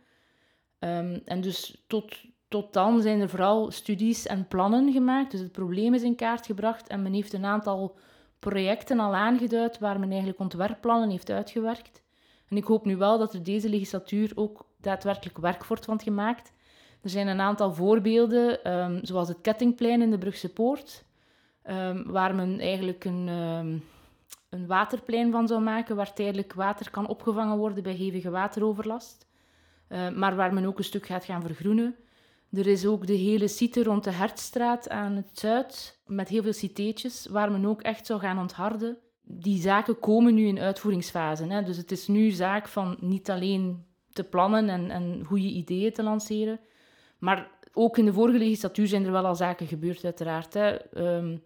Ehm, 0.81 1.19
en 1.25 1.41
dus 1.41 1.83
tot, 1.87 2.17
tot 2.49 2.73
dan 2.73 3.03
zijn 3.03 3.21
er 3.21 3.29
vooral 3.29 3.71
studies 3.71 4.27
en 4.27 4.49
plannen 4.49 4.93
gemaakt. 4.93 5.31
Dus 5.31 5.41
het 5.41 5.53
probleem 5.53 5.95
is 5.95 6.03
in 6.03 6.17
kaart 6.17 6.47
gebracht 6.47 6.89
en 6.89 7.03
men 7.03 7.13
heeft 7.13 7.33
een 7.33 7.45
aantal 7.45 7.99
projecten 8.39 9.01
al 9.01 9.15
aangeduid 9.15 9.79
waar 9.79 9.99
men 9.99 10.09
eigenlijk 10.09 10.41
ontwerpplannen 10.41 11.11
heeft 11.11 11.31
uitgewerkt. 11.31 12.03
En 12.49 12.57
ik 12.57 12.65
hoop 12.65 12.85
nu 12.85 12.97
wel 12.97 13.19
dat 13.19 13.35
er 13.35 13.43
deze 13.43 13.69
legislatuur 13.69 14.33
ook 14.35 14.67
daadwerkelijk 14.81 15.39
werk 15.39 15.65
wordt 15.65 15.85
van 15.85 16.01
gemaakt. 16.01 16.53
Er 17.03 17.11
zijn 17.11 17.27
een 17.27 17.41
aantal 17.41 17.75
voorbeelden, 17.75 18.65
ehm, 18.65 18.99
zoals 19.03 19.29
het 19.29 19.41
Kettingplein 19.41 20.03
in 20.03 20.11
de 20.11 20.19
Brugse 20.19 20.53
Poort, 20.53 21.05
um, 21.65 22.11
waar 22.11 22.35
men 22.35 22.61
eigenlijk 22.61 23.05
een, 23.05 23.27
een 24.49 24.67
waterplein 24.67 25.31
van 25.31 25.49
zou 25.49 25.61
maken, 25.61 25.97
waar 25.97 26.13
tijdelijk 26.13 26.53
water 26.53 26.91
kan 26.91 27.07
opgevangen 27.07 27.59
worden 27.59 27.83
bij 27.83 27.93
hevige 27.93 28.31
wateroverlast. 28.31 29.30
Eh, 29.91 30.09
maar 30.09 30.37
waar 30.37 30.55
men 30.55 30.65
ook 30.65 30.79
een 30.79 30.85
stuk 30.85 31.07
gaat 31.07 31.25
gaan 31.25 31.43
vergroenen. 31.43 31.97
Er 32.53 32.67
is 32.67 32.87
ook 32.87 33.07
de 33.07 33.13
hele 33.13 33.49
site 33.49 33.83
rond 33.83 34.05
de 34.05 34.11
Hertstraat 34.11 34.89
aan 34.89 35.13
het 35.13 35.31
zuid, 35.33 36.01
met 36.07 36.29
heel 36.29 36.43
veel 36.43 36.53
citeetjes, 36.53 37.27
waar 37.31 37.51
men 37.51 37.67
ook 37.67 37.83
echt 37.83 38.07
zou 38.07 38.21
gaan 38.21 38.39
ontharden. 38.39 38.99
Die 39.23 39.61
zaken 39.61 39.99
komen 39.99 40.35
nu 40.35 40.47
in 40.47 40.59
uitvoeringsfase. 40.59 41.45
Hè. 41.45 41.63
Dus 41.63 41.77
het 41.77 41.91
is 41.91 42.09
nu 42.09 42.31
zaak 42.31 42.69
van 42.69 42.97
niet 43.01 43.31
alleen 43.31 43.85
te 44.13 44.25
plannen 44.25 44.69
en, 44.69 44.91
en 44.91 45.25
goede 45.25 45.49
ideeën 45.49 45.93
te 45.93 46.03
lanceren, 46.03 46.61
maar 47.19 47.51
ook 47.73 47.99
in 47.99 48.05
de 48.05 48.13
vorige 48.13 48.39
legislatuur 48.39 48.87
zijn 48.87 49.05
er 49.05 49.13
wel 49.13 49.27
al 49.27 49.35
zaken 49.35 49.67
gebeurd, 49.67 50.05
uiteraard. 50.05 50.55
Hè. 50.55 50.69
Ehm, 50.69 51.37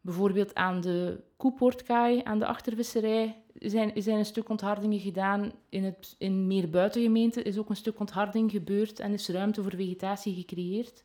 bijvoorbeeld 0.00 0.54
aan 0.54 0.80
de 0.80 1.20
Koepoortkaai, 1.36 2.20
aan 2.24 2.38
de 2.38 2.46
achtervisserij, 2.46 3.42
zijn, 3.54 3.92
zijn 3.94 4.18
een 4.18 4.24
stuk 4.24 4.48
onthardingen 4.48 5.00
gedaan. 5.00 5.52
In, 5.68 5.84
het, 5.84 6.14
in 6.18 6.46
meer 6.46 6.70
buitengemeenten 6.70 7.44
is 7.44 7.58
ook 7.58 7.68
een 7.68 7.76
stuk 7.76 8.00
ontharding 8.00 8.50
gebeurd 8.50 9.00
en 9.00 9.12
is 9.12 9.28
ruimte 9.28 9.62
voor 9.62 9.74
vegetatie 9.76 10.34
gecreëerd. 10.34 11.04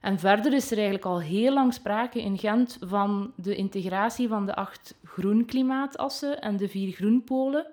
En 0.00 0.18
verder 0.18 0.52
is 0.52 0.70
er 0.70 0.76
eigenlijk 0.76 1.06
al 1.06 1.20
heel 1.20 1.52
lang 1.52 1.74
sprake 1.74 2.22
in 2.22 2.38
Gent 2.38 2.76
van 2.80 3.32
de 3.36 3.56
integratie 3.56 4.28
van 4.28 4.46
de 4.46 4.54
acht 4.54 4.98
groenklimaatassen 5.02 6.40
en 6.40 6.56
de 6.56 6.68
vier 6.68 6.92
groenpolen. 6.92 7.66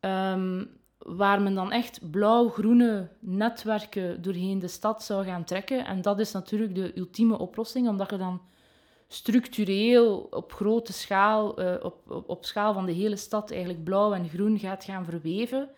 Um, 0.00 0.76
waar 0.98 1.42
men 1.42 1.54
dan 1.54 1.72
echt 1.72 2.10
blauw-groene 2.10 3.08
netwerken 3.20 4.22
doorheen 4.22 4.58
de 4.58 4.68
stad 4.68 5.02
zou 5.02 5.24
gaan 5.24 5.44
trekken. 5.44 5.86
En 5.86 6.02
dat 6.02 6.18
is 6.18 6.32
natuurlijk 6.32 6.74
de 6.74 6.98
ultieme 6.98 7.38
oplossing, 7.38 7.88
omdat 7.88 8.10
je 8.10 8.16
dan 8.16 8.40
structureel 9.08 10.26
op 10.30 10.52
grote 10.52 10.92
schaal, 10.92 11.60
uh, 11.62 11.74
op, 11.82 12.10
op, 12.10 12.28
op, 12.28 12.44
schaal 12.44 12.74
van 12.74 12.86
de 12.86 12.92
hele 12.92 13.16
stad, 13.16 13.50
eigenlijk 13.50 13.84
blauw 13.84 14.12
en 14.12 14.28
groen 14.28 14.58
gaat 14.58 14.84
gaan 14.84 15.04
verweven. 15.04 15.68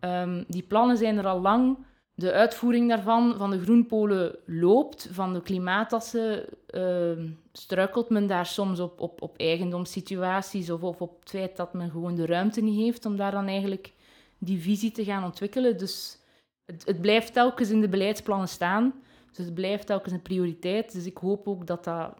Um, 0.00 0.44
die 0.48 0.62
plannen 0.62 0.96
zijn 0.96 1.18
er 1.18 1.26
al 1.26 1.40
lang. 1.40 1.78
De 2.14 2.32
uitvoering 2.32 2.88
daarvan, 2.88 3.34
van 3.36 3.50
de 3.50 3.60
groenpolen, 3.60 4.36
loopt. 4.46 5.08
Van 5.12 5.32
de 5.32 5.42
klimaatassen 5.42 6.44
uh, 6.70 7.24
struikelt 7.52 8.08
men 8.08 8.26
daar 8.26 8.46
soms 8.46 8.80
op, 8.80 9.00
op, 9.00 9.22
op 9.22 9.36
eigendomssituaties 9.36 10.70
of, 10.70 10.82
of 10.82 11.00
op 11.00 11.20
het 11.20 11.30
feit 11.30 11.56
dat 11.56 11.72
men 11.72 11.90
gewoon 11.90 12.14
de 12.14 12.26
ruimte 12.26 12.60
niet 12.60 12.80
heeft 12.80 13.06
om 13.06 13.16
daar 13.16 13.30
dan 13.30 13.46
eigenlijk 13.46 13.92
die 14.38 14.60
visie 14.60 14.90
te 14.90 15.04
gaan 15.04 15.24
ontwikkelen. 15.24 15.78
Dus 15.78 16.18
het, 16.64 16.86
het 16.86 17.00
blijft 17.00 17.32
telkens 17.32 17.70
in 17.70 17.80
de 17.80 17.88
beleidsplannen 17.88 18.48
staan. 18.48 18.94
Dus 19.32 19.44
het 19.44 19.54
blijft 19.54 19.86
telkens 19.86 20.12
een 20.12 20.22
prioriteit. 20.22 20.92
Dus 20.92 21.06
ik 21.06 21.16
hoop 21.16 21.48
ook 21.48 21.66
dat 21.66 21.84
dat 21.84 22.14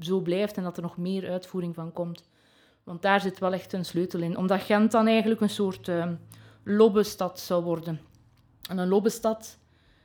zo 0.00 0.20
blijft 0.20 0.56
en 0.56 0.62
dat 0.62 0.76
er 0.76 0.82
nog 0.82 0.96
meer 0.96 1.30
uitvoering 1.30 1.74
van 1.74 1.92
komt. 1.92 2.28
Want 2.84 3.02
daar 3.02 3.20
zit 3.20 3.38
wel 3.38 3.52
echt 3.52 3.72
een 3.72 3.84
sleutel 3.84 4.20
in. 4.20 4.36
Omdat 4.36 4.62
Gent 4.62 4.92
dan 4.92 5.06
eigenlijk 5.06 5.40
een 5.40 5.50
soort 5.50 5.88
uh, 5.88 6.08
lobbestad 6.64 7.40
zou 7.40 7.64
worden. 7.64 8.00
En 8.68 8.78
een 8.78 8.88
lobbestad, 8.88 9.58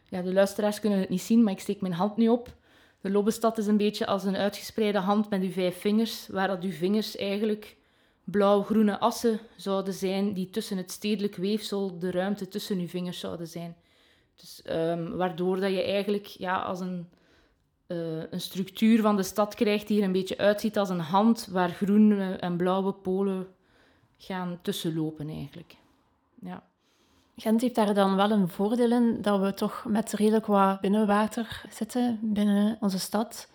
ja, 0.09 0.21
de 0.21 0.33
luisteraars 0.33 0.79
kunnen 0.79 0.99
het 0.99 1.09
niet 1.09 1.21
zien, 1.21 1.43
maar 1.43 1.53
ik 1.53 1.59
steek 1.59 1.81
mijn 1.81 1.93
hand 1.93 2.17
nu 2.17 2.27
op. 2.27 2.57
De 3.01 3.09
lobbestad 3.09 3.57
is 3.57 3.67
een 3.67 3.77
beetje 3.77 4.05
als 4.05 4.23
een 4.23 4.35
uitgespreide 4.35 4.99
hand 4.99 5.29
met 5.29 5.41
uw 5.41 5.51
vijf 5.51 5.79
vingers, 5.79 6.27
waar 6.27 6.47
dat 6.47 6.63
uw 6.63 6.71
vingers 6.71 7.15
eigenlijk 7.15 7.77
blauw-groene 8.23 8.99
assen 8.99 9.39
zouden 9.55 9.93
zijn 9.93 10.33
die 10.33 10.49
tussen 10.49 10.77
het 10.77 10.91
stedelijk 10.91 11.35
weefsel, 11.35 11.99
de 11.99 12.11
ruimte 12.11 12.47
tussen 12.47 12.79
uw 12.79 12.87
vingers 12.87 13.19
zouden 13.19 13.47
zijn. 13.47 13.75
Dus, 14.35 14.61
um, 14.69 15.15
waardoor 15.15 15.59
dat 15.59 15.71
je 15.71 15.83
eigenlijk 15.83 16.25
ja, 16.25 16.61
als 16.61 16.79
een, 16.79 17.09
uh, 17.89 18.23
een 18.29 18.41
structuur 18.41 19.01
van 19.01 19.15
de 19.15 19.23
stad 19.23 19.55
krijgt 19.55 19.87
die 19.87 19.99
er 19.99 20.05
een 20.05 20.11
beetje 20.11 20.37
uitziet 20.37 20.77
als 20.77 20.89
een 20.89 20.99
hand 20.99 21.47
waar 21.51 21.69
groene 21.69 22.33
en 22.33 22.57
blauwe 22.57 22.93
polen 22.93 23.47
gaan 24.17 24.59
tussenlopen 24.61 25.29
eigenlijk. 25.29 25.75
Ja. 26.41 26.63
Gent 27.37 27.61
heeft 27.61 27.75
daar 27.75 27.93
dan 27.93 28.15
wel 28.15 28.31
een 28.31 28.49
voordeel 28.49 28.91
in 28.91 29.21
dat 29.21 29.39
we 29.39 29.53
toch 29.53 29.85
met 29.87 30.13
redelijk 30.13 30.45
wat 30.45 30.81
binnenwater 30.81 31.61
zitten 31.69 32.19
binnen 32.21 32.77
onze 32.79 32.99
stad. 32.99 33.49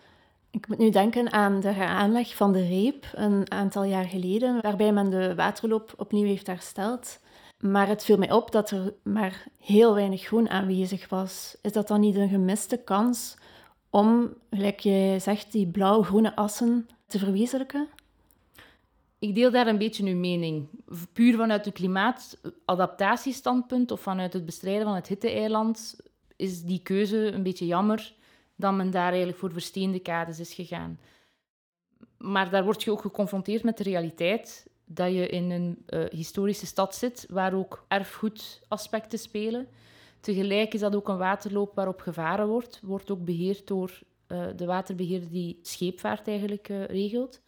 Ik 0.50 0.68
moet 0.68 0.78
nu 0.78 0.90
denken 0.90 1.32
aan 1.32 1.60
de 1.60 1.74
aanleg 1.74 2.36
van 2.36 2.52
de 2.52 2.66
reep 2.66 3.06
een 3.12 3.50
aantal 3.50 3.84
jaar 3.84 4.04
geleden, 4.04 4.60
waarbij 4.60 4.92
men 4.92 5.10
de 5.10 5.34
waterloop 5.34 5.94
opnieuw 5.96 6.26
heeft 6.26 6.46
hersteld. 6.46 7.18
Maar 7.58 7.88
het 7.88 8.04
viel 8.04 8.18
mij 8.18 8.32
op 8.32 8.52
dat 8.52 8.70
er 8.70 8.94
maar 9.02 9.46
heel 9.60 9.94
weinig 9.94 10.22
groen 10.22 10.50
aanwezig 10.50 11.08
was. 11.08 11.56
Is 11.62 11.72
dat 11.72 11.88
dan 11.88 12.00
niet 12.00 12.16
een 12.16 12.28
gemiste 12.28 12.76
kans 12.76 13.36
om, 13.94 14.34
gelijk 14.50 14.80
zegt, 15.22 15.52
die 15.52 15.66
blauw-groene 15.66 16.36
assen 16.36 16.88
te 17.06 17.18
verwezenlijken? 17.18 17.88
Ik 19.18 19.34
deel 19.34 19.50
daar 19.50 19.66
een 19.66 19.78
beetje 19.78 20.04
uw 20.04 20.16
mening. 20.16 20.68
Puur 21.12 21.36
vanuit 21.36 21.64
het 21.64 21.74
klimaatadaptatiestandpunt 21.74 23.90
of 23.90 24.00
vanuit 24.00 24.32
het 24.32 24.44
bestrijden 24.44 24.84
van 24.84 24.94
het 24.94 25.08
hitte-eiland 25.08 25.96
is 26.36 26.62
die 26.62 26.80
keuze 26.82 27.32
een 27.32 27.42
beetje 27.42 27.66
jammer 27.66 28.14
dat 28.56 28.74
men 28.74 28.90
daar 28.90 29.08
eigenlijk 29.08 29.38
voor 29.38 29.52
versteende 29.52 29.98
kaders 29.98 30.38
is 30.38 30.54
gegaan. 30.54 30.98
Maar 32.18 32.50
daar 32.50 32.64
word 32.64 32.82
je 32.82 32.90
ook 32.90 33.00
geconfronteerd 33.00 33.62
met 33.62 33.76
de 33.76 33.82
realiteit 33.82 34.66
dat 34.84 35.12
je 35.12 35.28
in 35.28 35.50
een 35.50 35.84
uh, 35.88 36.04
historische 36.10 36.66
stad 36.66 36.94
zit 36.94 37.26
waar 37.28 37.54
ook 37.54 37.84
erfgoedaspecten 37.88 39.18
spelen. 39.18 39.68
Tegelijk 40.24 40.74
is 40.74 40.80
dat 40.80 40.94
ook 40.94 41.08
een 41.08 41.16
waterloop 41.16 41.74
waarop 41.74 42.00
gevaren 42.00 42.48
wordt. 42.48 42.80
Wordt 42.82 43.10
ook 43.10 43.24
beheerd 43.24 43.66
door 43.66 44.00
uh, 44.28 44.46
de 44.56 44.66
waterbeheerder 44.66 45.30
die 45.30 45.58
scheepvaart 45.62 46.28
eigenlijk 46.28 46.68
uh, 46.68 46.84
regelt. 46.84 47.40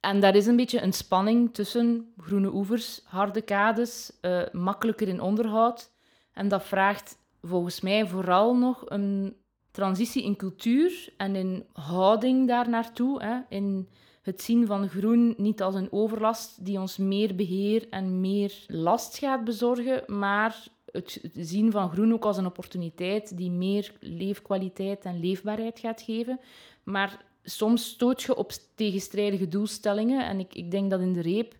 En 0.00 0.20
daar 0.20 0.34
is 0.34 0.46
een 0.46 0.56
beetje 0.56 0.82
een 0.82 0.92
spanning 0.92 1.54
tussen 1.54 2.12
groene 2.18 2.54
oevers, 2.54 3.00
harde 3.04 3.40
kades, 3.40 4.12
makkelijker 4.52 5.08
in 5.08 5.20
onderhoud. 5.20 5.90
En 6.32 6.48
dat 6.48 6.64
vraagt 6.64 7.18
volgens 7.42 7.80
mij 7.80 8.06
vooral 8.06 8.56
nog 8.56 8.82
een 8.86 9.36
transitie 9.70 10.24
in 10.24 10.36
cultuur 10.36 11.12
en 11.16 11.36
in 11.36 11.66
houding 11.72 12.48
daar 12.48 12.68
naartoe. 12.68 13.22
Hè, 13.22 13.40
in 13.48 13.88
het 14.22 14.42
zien 14.42 14.66
van 14.66 14.88
groen 14.88 15.34
niet 15.36 15.62
als 15.62 15.74
een 15.74 15.92
overlast 15.92 16.64
die 16.64 16.80
ons 16.80 16.96
meer 16.96 17.34
beheer 17.34 17.86
en 17.90 18.20
meer 18.20 18.64
last 18.66 19.18
gaat 19.18 19.44
bezorgen, 19.44 20.02
maar 20.06 20.66
het 20.94 21.20
zien 21.34 21.70
van 21.70 21.90
groen 21.90 22.12
ook 22.12 22.24
als 22.24 22.36
een 22.36 22.46
opportuniteit 22.46 23.36
die 23.36 23.50
meer 23.50 23.92
leefkwaliteit 24.00 25.04
en 25.04 25.20
leefbaarheid 25.20 25.78
gaat 25.78 26.02
geven. 26.02 26.40
Maar 26.82 27.24
soms 27.42 27.84
stoot 27.84 28.22
je 28.22 28.36
op 28.36 28.52
tegenstrijdige 28.74 29.48
doelstellingen 29.48 30.26
en 30.26 30.38
ik, 30.38 30.54
ik 30.54 30.70
denk 30.70 30.90
dat 30.90 31.00
in 31.00 31.12
de 31.12 31.20
reep 31.20 31.54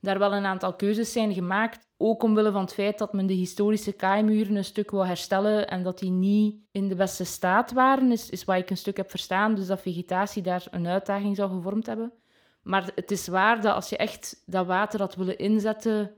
daar 0.00 0.18
wel 0.18 0.34
een 0.34 0.44
aantal 0.44 0.74
keuzes 0.74 1.12
zijn 1.12 1.34
gemaakt. 1.34 1.88
Ook 1.96 2.22
omwille 2.22 2.52
van 2.52 2.60
het 2.60 2.74
feit 2.74 2.98
dat 2.98 3.12
men 3.12 3.26
de 3.26 3.34
historische 3.34 3.92
kaaimuren 3.92 4.56
een 4.56 4.64
stuk 4.64 4.90
wil 4.90 5.06
herstellen 5.06 5.68
en 5.68 5.82
dat 5.82 5.98
die 5.98 6.10
niet 6.10 6.56
in 6.72 6.88
de 6.88 6.94
beste 6.94 7.24
staat 7.24 7.72
waren, 7.72 8.12
is, 8.12 8.30
is 8.30 8.44
wat 8.44 8.56
ik 8.56 8.70
een 8.70 8.76
stuk 8.76 8.96
heb 8.96 9.10
verstaan. 9.10 9.54
Dus 9.54 9.66
dat 9.66 9.80
vegetatie 9.80 10.42
daar 10.42 10.66
een 10.70 10.86
uitdaging 10.86 11.36
zou 11.36 11.50
gevormd 11.50 11.86
hebben. 11.86 12.12
Maar 12.62 12.90
het 12.94 13.10
is 13.10 13.26
waar 13.26 13.60
dat 13.60 13.74
als 13.74 13.88
je 13.88 13.96
echt 13.96 14.42
dat 14.46 14.66
water 14.66 15.00
had 15.00 15.14
willen 15.14 15.38
inzetten 15.38 16.14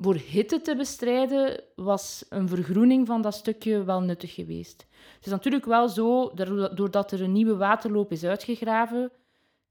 voor 0.00 0.14
hitte 0.14 0.60
te 0.60 0.76
bestrijden, 0.76 1.60
was 1.76 2.24
een 2.28 2.48
vergroening 2.48 3.06
van 3.06 3.22
dat 3.22 3.34
stukje 3.34 3.84
wel 3.84 4.00
nuttig 4.00 4.34
geweest. 4.34 4.86
Het 5.14 5.26
is 5.26 5.32
natuurlijk 5.32 5.64
wel 5.64 5.88
zo, 5.88 6.34
doordat 6.74 7.12
er 7.12 7.22
een 7.22 7.32
nieuwe 7.32 7.56
waterloop 7.56 8.12
is 8.12 8.24
uitgegraven, 8.24 9.12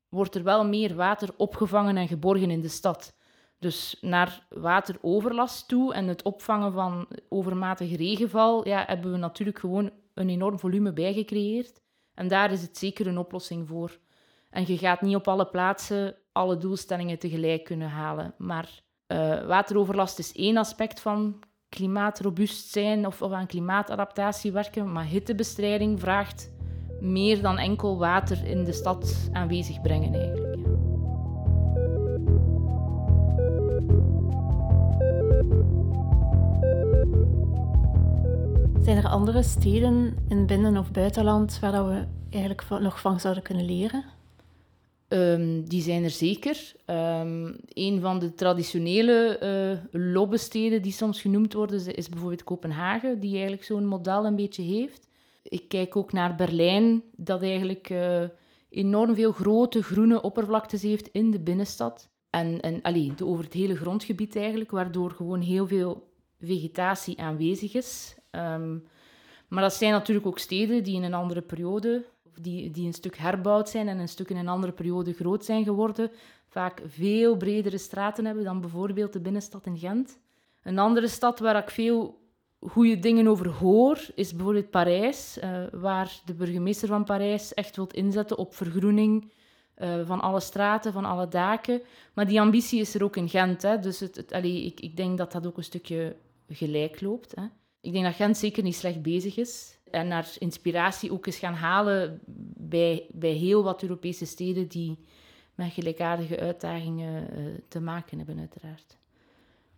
wordt 0.10 0.36
er 0.36 0.44
wel 0.44 0.66
meer 0.66 0.96
water 0.96 1.30
opgevangen 1.38 1.98
en 1.98 2.08
geborgen 2.08 2.52
in 2.52 2.62
de 2.62 2.68
stad. 2.68 3.18
Dus 3.60 3.98
naar 4.02 4.46
wateroverlast 4.50 5.68
toe 5.68 5.94
en 5.94 6.08
het 6.08 6.22
opvangen 6.22 6.74
van 6.74 7.08
overmatig 7.30 7.96
regenval, 7.96 8.68
ja, 8.68 8.84
hebben 8.88 9.12
we 9.12 9.18
natuurlijk 9.18 9.60
gewoon 9.60 9.92
een 10.14 10.30
enorm 10.30 10.60
volume 10.60 10.94
bijgecreëerd. 10.94 11.82
En 12.14 12.28
daar 12.28 12.52
is 12.52 12.62
het 12.62 12.78
zeker 12.78 13.08
een 13.08 13.18
oplossing 13.18 13.68
voor. 13.68 14.00
En 14.50 14.64
je 14.68 14.78
gaat 14.78 15.02
niet 15.02 15.16
op 15.16 15.28
alle 15.28 15.46
plaatsen 15.46 16.16
alle 16.32 16.58
doelstellingen 16.58 17.20
tegelijk 17.20 17.64
kunnen 17.64 17.90
halen. 17.90 18.34
Maar 18.38 18.82
uh, 19.12 19.46
wateroverlast 19.46 20.20
is 20.20 20.34
één 20.34 20.58
aspect 20.58 21.00
van 21.00 21.40
klimaatrobuust 21.70 22.72
zijn 22.72 23.06
of, 23.06 23.22
of 23.22 23.32
aan 23.32 23.48
klimaatadaptatie 23.48 24.52
werken. 24.52 24.92
Maar 24.92 25.06
hittebestrijding 25.06 26.00
vraagt 26.00 26.52
meer 27.00 27.42
dan 27.42 27.58
enkel 27.58 27.98
water 27.98 28.46
in 28.46 28.64
de 28.64 28.72
stad 28.72 29.30
aanwezig 29.32 29.82
brengen 29.82 30.14
eigenlijk. 30.14 30.58
Zijn 38.82 38.98
er 38.98 39.08
andere 39.08 39.44
steden 39.44 40.18
in 40.28 40.46
binnen- 40.46 40.78
of 40.78 40.92
buitenland 40.92 41.60
waar 41.60 41.72
dat 41.72 41.88
we 41.88 42.06
eigenlijk 42.30 42.64
nog 42.70 43.00
van 43.00 43.20
zouden 43.20 43.44
kunnen 43.44 43.66
leren? 43.66 44.19
Um, 45.10 45.70
die 45.70 45.82
zijn 45.82 46.04
er 46.04 46.10
zeker. 46.10 46.74
Um, 46.86 47.56
een 47.68 48.02
van 48.02 48.20
de 48.20 48.34
traditionele 48.34 49.40
uh, 49.94 50.02
lobbesteden 50.14 50.82
die 50.82 50.92
soms 50.92 51.22
genoemd 51.22 51.54
worden, 51.54 51.96
is 51.96 52.10
bijvoorbeeld 52.10 52.44
Kopenhagen, 52.44 53.20
die 53.20 53.32
eigenlijk 53.32 53.64
zo'n 53.64 53.86
model 53.86 54.26
een 54.26 54.36
beetje 54.36 54.64
heeft. 54.64 55.08
Ik 55.44 55.68
kijk 55.68 55.96
ook 55.96 56.12
naar 56.12 56.36
Berlijn, 56.36 57.04
dat 57.16 57.42
eigenlijk 57.42 57.90
uh, 57.90 58.24
enorm 58.70 59.16
veel 59.16 59.32
grote 59.32 59.84
groene 59.84 60.22
oppervlaktes 60.22 60.82
heeft 60.82 61.08
in 61.12 61.32
de 61.32 61.40
binnenstad. 61.40 62.10
En, 62.30 62.60
en 62.60 62.82
allee, 62.82 63.14
over 63.24 63.44
het 63.44 63.54
hele 63.54 63.76
grondgebied 63.76 64.36
eigenlijk, 64.36 64.72
waardoor 64.72 65.12
gewoon 65.12 65.42
heel 65.42 65.68
veel 65.68 66.08
vegetatie 66.40 67.20
aanwezig 67.20 67.74
is. 67.74 68.16
Um, 68.32 68.84
Maar 69.50 69.64
dat 69.64 69.74
zijn 69.74 69.92
natuurlijk 69.92 70.28
ook 70.28 70.40
steden 70.40 70.84
die 70.84 70.96
in 70.96 71.04
een 71.04 71.14
andere 71.14 71.42
periode, 71.42 72.06
die, 72.42 72.72
die 72.72 72.86
een 72.86 72.94
stuk 72.94 73.18
herbouwd 73.18 73.70
zijn 73.70 73.88
en 73.88 74.00
een 74.00 74.08
stuk 74.08 74.30
in 74.30 74.38
een 74.38 74.48
andere 74.48 74.74
periode 74.74 75.14
groot 75.14 75.46
zijn 75.46 75.64
geworden, 75.64 76.12
vaak 76.48 76.82
veel 76.86 77.38
bredere 77.38 77.78
straten 77.78 78.26
hebben 78.26 78.44
dan 78.44 78.62
bijvoorbeeld 78.62 79.14
de 79.14 79.20
binnenstad 79.20 79.66
in 79.66 79.78
Gent. 79.78 80.20
Een 80.64 80.80
andere 80.80 81.08
stad 81.08 81.40
waar 81.40 81.58
ik 81.58 81.70
veel 81.70 82.20
goede 82.60 83.00
dingen 83.00 83.28
over 83.28 83.50
hoor, 83.50 84.08
is 84.16 84.34
bijvoorbeeld 84.34 84.70
Parijs, 84.70 85.38
uh, 85.44 85.64
waar 85.72 86.22
de 86.26 86.34
burgemeester 86.34 86.88
van 86.88 87.04
Parijs 87.04 87.54
echt 87.54 87.76
wilt 87.76 87.94
inzetten 87.94 88.38
op 88.38 88.56
vergroening 88.56 89.32
uh, 89.78 90.06
van 90.06 90.22
alle 90.22 90.40
straten, 90.40 90.94
van 90.94 91.06
alle 91.06 91.28
daken. 91.28 91.82
Maar 92.14 92.28
die 92.28 92.42
ambitie 92.42 92.80
is 92.80 92.94
er 92.94 93.04
ook 93.04 93.16
in 93.16 93.30
Gent. 93.30 93.62
Hè. 93.62 93.80
Dus 93.80 94.00
het, 94.00 94.32
ik, 94.44 94.80
ik 94.80 94.98
denk 94.98 95.18
dat 95.18 95.32
dat 95.32 95.48
ook 95.48 95.58
een 95.58 95.64
stukje 95.64 96.16
gelijk 96.48 97.02
loopt. 97.02 97.36
Hè. 97.36 97.44
Ik 97.82 97.92
denk 97.92 98.06
dat 98.06 98.16
Gent 98.16 98.38
zeker 98.38 98.64
niet 98.64 98.76
slecht 98.76 99.02
bezig 99.02 99.38
is. 99.38 99.79
En 99.92 100.08
naar 100.08 100.34
inspiratie 100.38 101.12
ook 101.12 101.26
eens 101.26 101.38
gaan 101.38 101.54
halen 101.54 102.20
bij, 102.56 103.06
bij 103.12 103.32
heel 103.32 103.64
wat 103.64 103.82
Europese 103.82 104.26
steden 104.26 104.68
die 104.68 105.00
met 105.56 105.72
gelijkaardige 105.72 106.40
uitdagingen 106.40 107.40
uh, 107.40 107.46
te 107.68 107.80
maken 107.80 108.18
hebben, 108.18 108.40
uiteraard. 108.40 108.98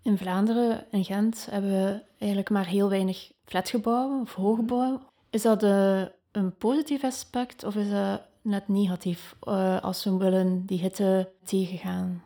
In 0.01 0.17
Vlaanderen 0.17 0.91
en 0.91 1.03
Gent 1.03 1.47
hebben 1.49 1.71
we 1.71 2.03
eigenlijk 2.17 2.49
maar 2.49 2.67
heel 2.67 2.89
weinig 2.89 3.31
flatgebouwen 3.45 4.21
of 4.21 4.33
hooggebouwen. 4.33 5.01
Is 5.29 5.41
dat 5.41 5.63
uh, 5.63 6.01
een 6.31 6.55
positief 6.55 7.03
aspect 7.03 7.63
of 7.63 7.75
is 7.75 7.89
dat 7.89 8.21
net 8.41 8.67
negatief 8.67 9.35
uh, 9.43 9.81
als 9.81 10.03
we 10.03 10.17
willen 10.17 10.65
die 10.65 10.79
hitte 10.79 11.31
tegengaan? 11.43 12.23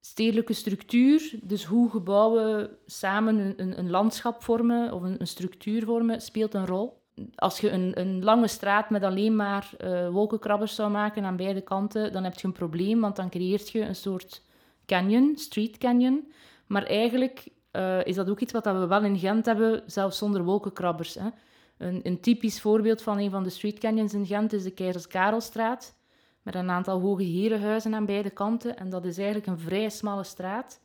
Stedelijke 0.00 0.52
structuur, 0.52 1.38
dus 1.42 1.64
hoe 1.64 1.90
gebouwen 1.90 2.70
samen 2.86 3.54
een, 3.56 3.78
een 3.78 3.90
landschap 3.90 4.42
vormen 4.42 4.92
of 4.92 5.02
een, 5.02 5.20
een, 5.20 5.26
structuur 5.26 5.84
vormen, 5.84 6.20
speelt 6.20 6.54
een 6.54 6.66
rol. 6.66 7.01
Als 7.34 7.60
je 7.60 7.70
een, 7.70 8.00
een 8.00 8.24
lange 8.24 8.48
straat 8.48 8.90
met 8.90 9.02
alleen 9.02 9.36
maar 9.36 9.70
uh, 9.78 10.08
wolkenkrabbers 10.08 10.74
zou 10.74 10.90
maken 10.90 11.24
aan 11.24 11.36
beide 11.36 11.60
kanten, 11.60 12.12
dan 12.12 12.24
heb 12.24 12.34
je 12.34 12.46
een 12.46 12.52
probleem, 12.52 13.00
want 13.00 13.16
dan 13.16 13.30
creëert 13.30 13.70
je 13.70 13.80
een 13.80 13.94
soort 13.94 14.42
canyon, 14.86 15.36
street 15.36 15.78
canyon. 15.78 16.32
Maar 16.66 16.82
eigenlijk 16.82 17.48
uh, 17.72 18.04
is 18.04 18.14
dat 18.14 18.30
ook 18.30 18.40
iets 18.40 18.52
wat 18.52 18.64
we 18.64 18.86
wel 18.86 19.04
in 19.04 19.18
Gent 19.18 19.46
hebben, 19.46 19.82
zelfs 19.86 20.18
zonder 20.18 20.44
wolkenkrabbers. 20.44 21.14
Hè. 21.14 21.28
Een, 21.78 22.00
een, 22.02 22.20
typisch 22.20 22.60
voorbeeld 22.60 23.02
van 23.02 23.18
een 23.18 23.30
van 23.30 23.42
de 23.42 23.50
street 23.50 23.78
canyons 23.78 24.14
in 24.14 24.26
Gent 24.26 24.52
is 24.52 24.62
de 24.62 24.70
Keizers 24.70 25.06
Karelstraat, 25.06 25.94
met 26.42 26.54
een 26.54 26.70
aantal 26.70 27.00
hoge 27.00 27.22
herenhuizen 27.22 27.94
aan 27.94 28.06
beide 28.06 28.30
kanten. 28.30 28.76
En 28.76 28.90
dat 28.90 29.04
is 29.04 29.16
eigenlijk 29.16 29.46
een 29.46 29.58
vrij 29.58 29.88
smalle 29.88 30.24
straat. 30.24 30.80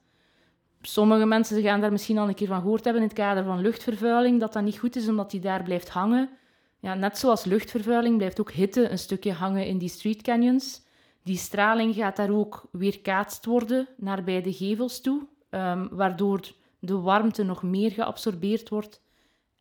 Sommige 0.82 1.26
mensen 1.26 1.62
gaan 1.62 1.82
daar 1.82 1.92
misschien 1.92 2.18
al 2.18 2.28
een 2.28 2.36
keer 2.36 2.48
van 2.48 2.62
gehoord 2.62 2.84
hebben 2.84 3.02
in 3.02 3.08
het 3.08 3.18
kader 3.18 3.44
van 3.44 3.62
luchtvervuiling, 3.62 4.40
dat 4.40 4.54
dat 4.54 4.64
niet 4.64 4.80
goed 4.80 4.96
is 4.96 5.08
omdat 5.08 5.32
die 5.32 5.40
daar 5.40 5.64
blijft 5.64 5.90
hangen. 5.90 6.30
Ja, 6.80 6.94
net 6.94 7.18
zoals 7.18 7.44
luchtvervuiling 7.44 8.18
blijft 8.18 8.40
ook 8.40 8.52
hitte 8.52 8.90
een 8.90 9.00
stukje 9.00 9.34
hangen 9.34 9.66
in 9.66 9.78
die 9.78 9.90
street 9.90 10.22
canyons. 10.22 10.86
Die 11.24 11.38
straling 11.38 11.96
gaat 11.96 12.16
daar 12.16 12.32
ook 12.32 12.68
weerkaatst 12.72 13.46
worden 13.46 13.88
naar 13.98 14.24
beide 14.24 14.54
gevels 14.54 15.02
toe, 15.02 15.28
um, 15.50 15.88
waardoor 15.92 16.40
de 16.80 17.00
warmte 17.00 17.44
nog 17.44 17.64
meer 17.64 17.92
geabsorbeerd 17.92 18.70
wordt 18.70 19.02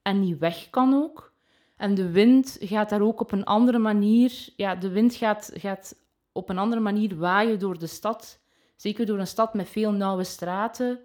en 0.02 0.20
niet 0.20 0.38
weg 0.38 0.70
kan 0.70 0.94
ook. 0.94 1.32
En 1.76 1.94
de 1.94 2.10
wind 2.10 2.56
gaat 2.60 2.88
daar 2.88 3.00
ook 3.00 3.20
op 3.20 3.32
een 3.32 3.44
andere 3.44 3.78
manier... 3.78 4.48
Ja, 4.56 4.74
de 4.74 4.88
wind 4.88 5.14
gaat, 5.14 5.50
gaat 5.54 5.96
op 6.32 6.48
een 6.48 6.58
andere 6.58 6.80
manier 6.80 7.16
waaien 7.16 7.58
door 7.58 7.78
de 7.78 7.86
stad. 7.86 8.40
Zeker 8.76 9.06
door 9.06 9.18
een 9.18 9.26
stad 9.26 9.54
met 9.54 9.68
veel 9.68 9.92
nauwe 9.92 10.24
straten, 10.24 10.98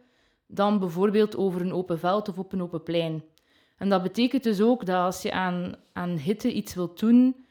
dan 0.47 0.79
bijvoorbeeld 0.79 1.37
over 1.37 1.61
een 1.61 1.73
open 1.73 1.99
veld 1.99 2.29
of 2.29 2.37
op 2.37 2.53
een 2.53 2.61
open 2.61 2.83
plein. 2.83 3.23
En 3.77 3.89
dat 3.89 4.03
betekent 4.03 4.43
dus 4.43 4.61
ook 4.61 4.85
dat 4.85 4.95
als 4.95 5.21
je 5.21 5.31
aan, 5.31 5.75
aan 5.93 6.09
hitte 6.09 6.53
iets 6.53 6.73
wilt 6.73 6.99
doen, 6.99 7.45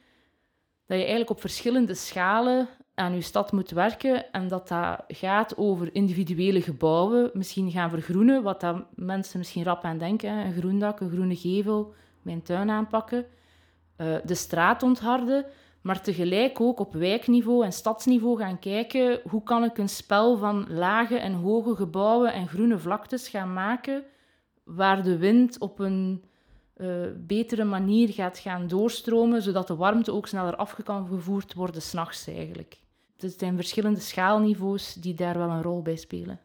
dat 0.86 0.98
je 0.98 1.04
eigenlijk 1.04 1.30
op 1.30 1.40
verschillende 1.40 1.94
schalen 1.94 2.68
aan 2.94 3.14
je 3.14 3.20
stad 3.20 3.52
moet 3.52 3.70
werken 3.70 4.32
en 4.32 4.48
dat 4.48 4.68
dat 4.68 5.04
gaat 5.08 5.56
over 5.56 5.94
individuele 5.94 6.62
gebouwen, 6.62 7.30
misschien 7.32 7.70
gaan 7.70 7.90
vergroenen, 7.90 8.42
wat 8.42 8.60
dat 8.60 8.84
mensen 8.94 9.38
misschien 9.38 9.64
rap 9.64 9.84
aan 9.84 9.98
denken, 9.98 10.30
een 10.30 10.52
groen 10.52 10.78
dak, 10.78 11.00
een 11.00 11.10
groene 11.10 11.36
gevel, 11.36 11.94
mijn 12.22 12.42
tuin 12.42 12.70
aanpakken, 12.70 13.26
uh, 13.96 14.16
de 14.24 14.34
straat 14.34 14.82
ontharden, 14.82 15.46
maar 15.80 16.02
tegelijk 16.02 16.60
ook 16.60 16.80
op 16.80 16.92
wijkniveau 16.92 17.64
en 17.64 17.72
stadsniveau 17.72 18.38
gaan 18.38 18.58
kijken 18.58 19.20
hoe 19.28 19.42
kan 19.42 19.64
ik 19.64 19.78
een 19.78 19.88
spel 19.88 20.36
van 20.36 20.66
lage 20.68 21.18
en 21.18 21.32
hoge 21.32 21.76
gebouwen 21.76 22.32
en 22.32 22.48
groene 22.48 22.78
vlaktes 22.78 23.28
gaan 23.28 23.52
maken 23.52 24.04
waar 24.64 25.02
de 25.02 25.16
wind 25.16 25.58
op 25.58 25.78
een 25.78 26.24
uh, 26.76 27.06
betere 27.16 27.64
manier 27.64 28.08
gaat 28.08 28.38
gaan 28.38 28.66
doorstromen, 28.66 29.42
zodat 29.42 29.66
de 29.66 29.76
warmte 29.76 30.12
ook 30.12 30.26
sneller 30.26 30.56
afgevoerd 30.56 31.54
worden 31.54 31.82
s'nachts 31.82 32.26
eigenlijk. 32.26 32.80
Dus 33.16 33.32
er 33.32 33.38
zijn 33.38 33.56
verschillende 33.56 34.00
schaalniveaus 34.00 34.94
die 34.94 35.14
daar 35.14 35.38
wel 35.38 35.48
een 35.48 35.62
rol 35.62 35.82
bij 35.82 35.96
spelen. 35.96 36.40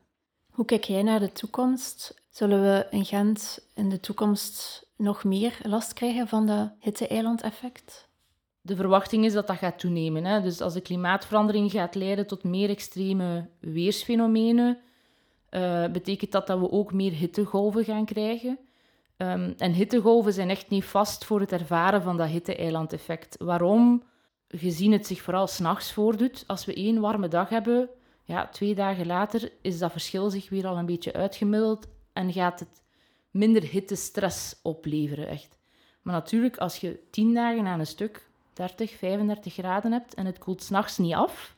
Hoe 0.52 0.66
kijk 0.66 0.84
jij 0.84 1.04
naar 1.04 1.20
de 1.20 1.32
toekomst? 1.32 2.24
Zullen 2.30 2.62
we 2.62 2.88
in 2.90 3.06
Gent 3.06 3.68
in 3.74 3.90
de 3.90 4.00
toekomst 4.00 4.86
nog 4.98 5.24
meer 5.24 5.60
last 5.64 5.94
krijgen 5.94 6.28
van 6.28 6.46
dat 6.46 6.72
hitte-eiland-effect? 6.80 8.10
De 8.66 8.76
verwachting 8.76 9.26
is 9.26 9.34
dat 9.34 9.48
dat 9.48 9.58
gaat 9.58 9.80
toenemen. 9.80 10.26
Hè? 10.26 10.42
Dus 10.42 10.62
als 10.62 10.74
de 10.74 10.82
klimaatverandering 10.82 11.72
gaat 11.72 11.96
leiden 11.96 12.28
tot 12.28 12.44
meer 12.44 12.70
extreme 12.70 13.50
weersfenomenen, 13.60 14.78
uh, 15.50 15.88
betekent 15.88 16.32
dat 16.32 16.48
dat 16.48 16.60
we 16.60 16.72
ook 16.72 16.94
meer 16.94 17.12
hittegolven 17.12 17.84
gaan 17.84 18.06
krijgen. 18.06 18.60
Um, 19.18 19.54
en 19.58 19.72
hittegolven 19.72 20.34
zijn 20.34 20.50
echt 20.50 20.70
niet 20.70 20.86
vast 20.86 21.26
voor 21.26 21.40
het 21.40 21.52
ervaren 21.52 22.02
van 22.02 22.18
dat 22.18 22.28
hitte-eiland-effect. 22.28 23.36
Waarom? 23.40 24.04
gezien 24.48 24.92
het 24.92 25.08
zich 25.08 25.22
vooral 25.22 25.48
s'nachts 25.48 25.94
voordoet, 25.94 26.44
als 26.48 26.66
we 26.66 26.74
één 26.74 27.00
warme 27.00 27.28
dag 27.28 27.50
hebben, 27.50 27.90
ja, 28.24 28.48
twee 28.48 28.76
dagen 28.76 29.06
later 29.06 29.52
is 29.62 29.80
dat 29.80 29.92
verschil 29.92 30.30
zich 30.30 30.50
weer 30.50 30.68
al 30.68 30.78
een 30.78 30.86
beetje 30.86 31.14
uitgemiddeld 31.14 31.88
en 32.14 32.34
gaat 32.34 32.60
het 32.60 32.84
minder 33.32 33.64
hittestress 33.64 34.60
opleveren, 34.62 35.28
echt. 35.28 35.58
Maar 36.02 36.14
natuurlijk, 36.14 36.58
als 36.58 36.78
je 36.78 37.00
tien 37.12 37.34
dagen 37.34 37.66
aan 37.66 37.80
een 37.80 37.86
stuk 37.86 38.30
30, 38.56 38.92
35 38.92 39.54
graden 39.54 39.92
hebt 39.92 40.14
en 40.14 40.26
het 40.26 40.38
koelt 40.38 40.64
s'nachts 40.64 40.98
niet 40.98 41.14
af, 41.14 41.56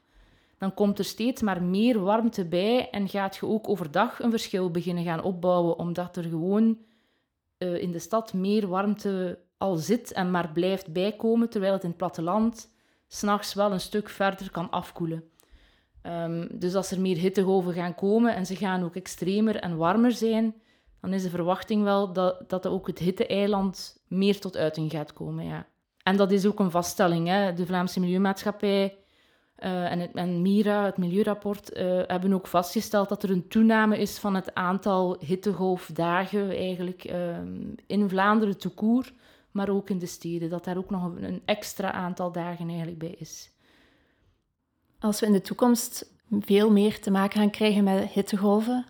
dan 0.58 0.74
komt 0.74 1.00
er 1.00 1.06
steeds 1.06 1.42
maar 1.42 1.64
meer 1.64 2.00
warmte 2.00 2.46
bij 2.46 2.90
en 2.90 3.10
gaat 3.10 3.36
je 3.36 3.46
ook 3.46 3.70
overdag 3.70 4.20
een 4.20 4.30
verschil 4.30 4.72
beginnen 4.72 5.04
gaan 5.04 5.24
opbouwen, 5.24 5.78
omdat 5.78 6.18
er 6.18 6.24
gewoon 6.24 6.78
uh, 7.58 7.82
in 7.82 7.92
de 7.92 8.00
stad 8.00 8.34
meer 8.34 8.68
warmte 8.68 9.40
al 9.58 9.76
zit 9.76 10.12
en 10.12 10.32
maar 10.32 10.52
blijft 10.52 10.94
bijkomen, 10.94 11.50
terwijl 11.50 11.74
het 11.74 11.84
in 11.84 11.90
het 11.90 11.98
platteland 11.98 12.70
s'nachts 13.08 13.54
wel 13.54 13.72
een 13.72 13.80
stuk 13.80 14.10
verder 14.10 14.52
kan 14.52 14.70
afkoelen. 14.70 15.24
Um, 16.04 16.48
dus 16.60 16.76
als 16.76 16.92
er 16.92 17.02
meer 17.02 17.18
hittegolven 17.18 17.74
gaan 17.74 17.96
komen 17.96 18.36
en 18.36 18.46
ze 18.46 18.56
gaan 18.56 18.84
ook 18.84 18.96
extremer 18.96 19.56
en 19.56 19.78
warmer 19.78 20.12
zijn, 20.12 20.56
dan 21.02 21.14
is 21.14 21.24
de 21.24 21.30
verwachting 21.30 21.84
wel 21.84 22.14
dat, 22.14 22.50
dat 22.50 22.68
ook 22.68 22.88
het 22.88 23.00
hitte-eiland 23.00 24.04
meer 24.08 24.40
tot 24.40 24.58
uiting 24.58 24.92
gaat 24.92 25.14
komen. 25.14 25.46
Ja. 25.46 25.68
En 26.08 26.18
dat 26.18 26.32
is 26.32 26.46
ook 26.46 26.60
een 26.60 26.72
vaststelling. 26.72 27.28
Hè. 27.28 27.54
De 27.54 27.66
Vlaamse 27.66 28.00
Milieumaatschappij 28.00 28.98
uh, 29.60 29.92
en, 29.92 30.14
en 30.14 30.42
MIRA, 30.42 30.86
het 30.86 30.98
Milieurapport, 30.98 31.78
uh, 31.78 32.02
hebben 32.08 32.34
ook 32.34 32.48
vastgesteld 32.48 33.10
dat 33.10 33.24
er 33.24 33.30
een 33.30 33.48
toename 33.48 33.98
is 34.00 34.18
van 34.18 34.36
het 34.36 34.56
aantal 34.56 35.18
hittegolfdagen 35.20 36.50
eigenlijk, 36.50 37.12
uh, 37.12 37.38
in 37.88 38.10
Vlaanderen 38.10 38.58
te 38.58 38.70
koer 38.70 39.12
maar 39.52 39.70
ook 39.70 39.90
in 39.90 40.00
de 40.00 40.06
steden. 40.06 40.50
Dat 40.50 40.64
daar 40.64 40.78
ook 40.78 40.90
nog 40.90 41.04
een 41.04 41.42
extra 41.46 41.92
aantal 41.92 42.32
dagen 42.32 42.68
eigenlijk 42.68 43.00
bij 43.00 43.16
is. 43.18 43.52
Als 45.00 45.20
we 45.20 45.26
in 45.26 45.32
de 45.32 45.42
toekomst 45.42 46.14
veel 46.40 46.72
meer 46.72 47.00
te 47.00 47.12
maken 47.12 47.40
gaan 47.40 47.50
krijgen 47.50 47.84
met 47.84 48.10
hittegolven, 48.10 48.86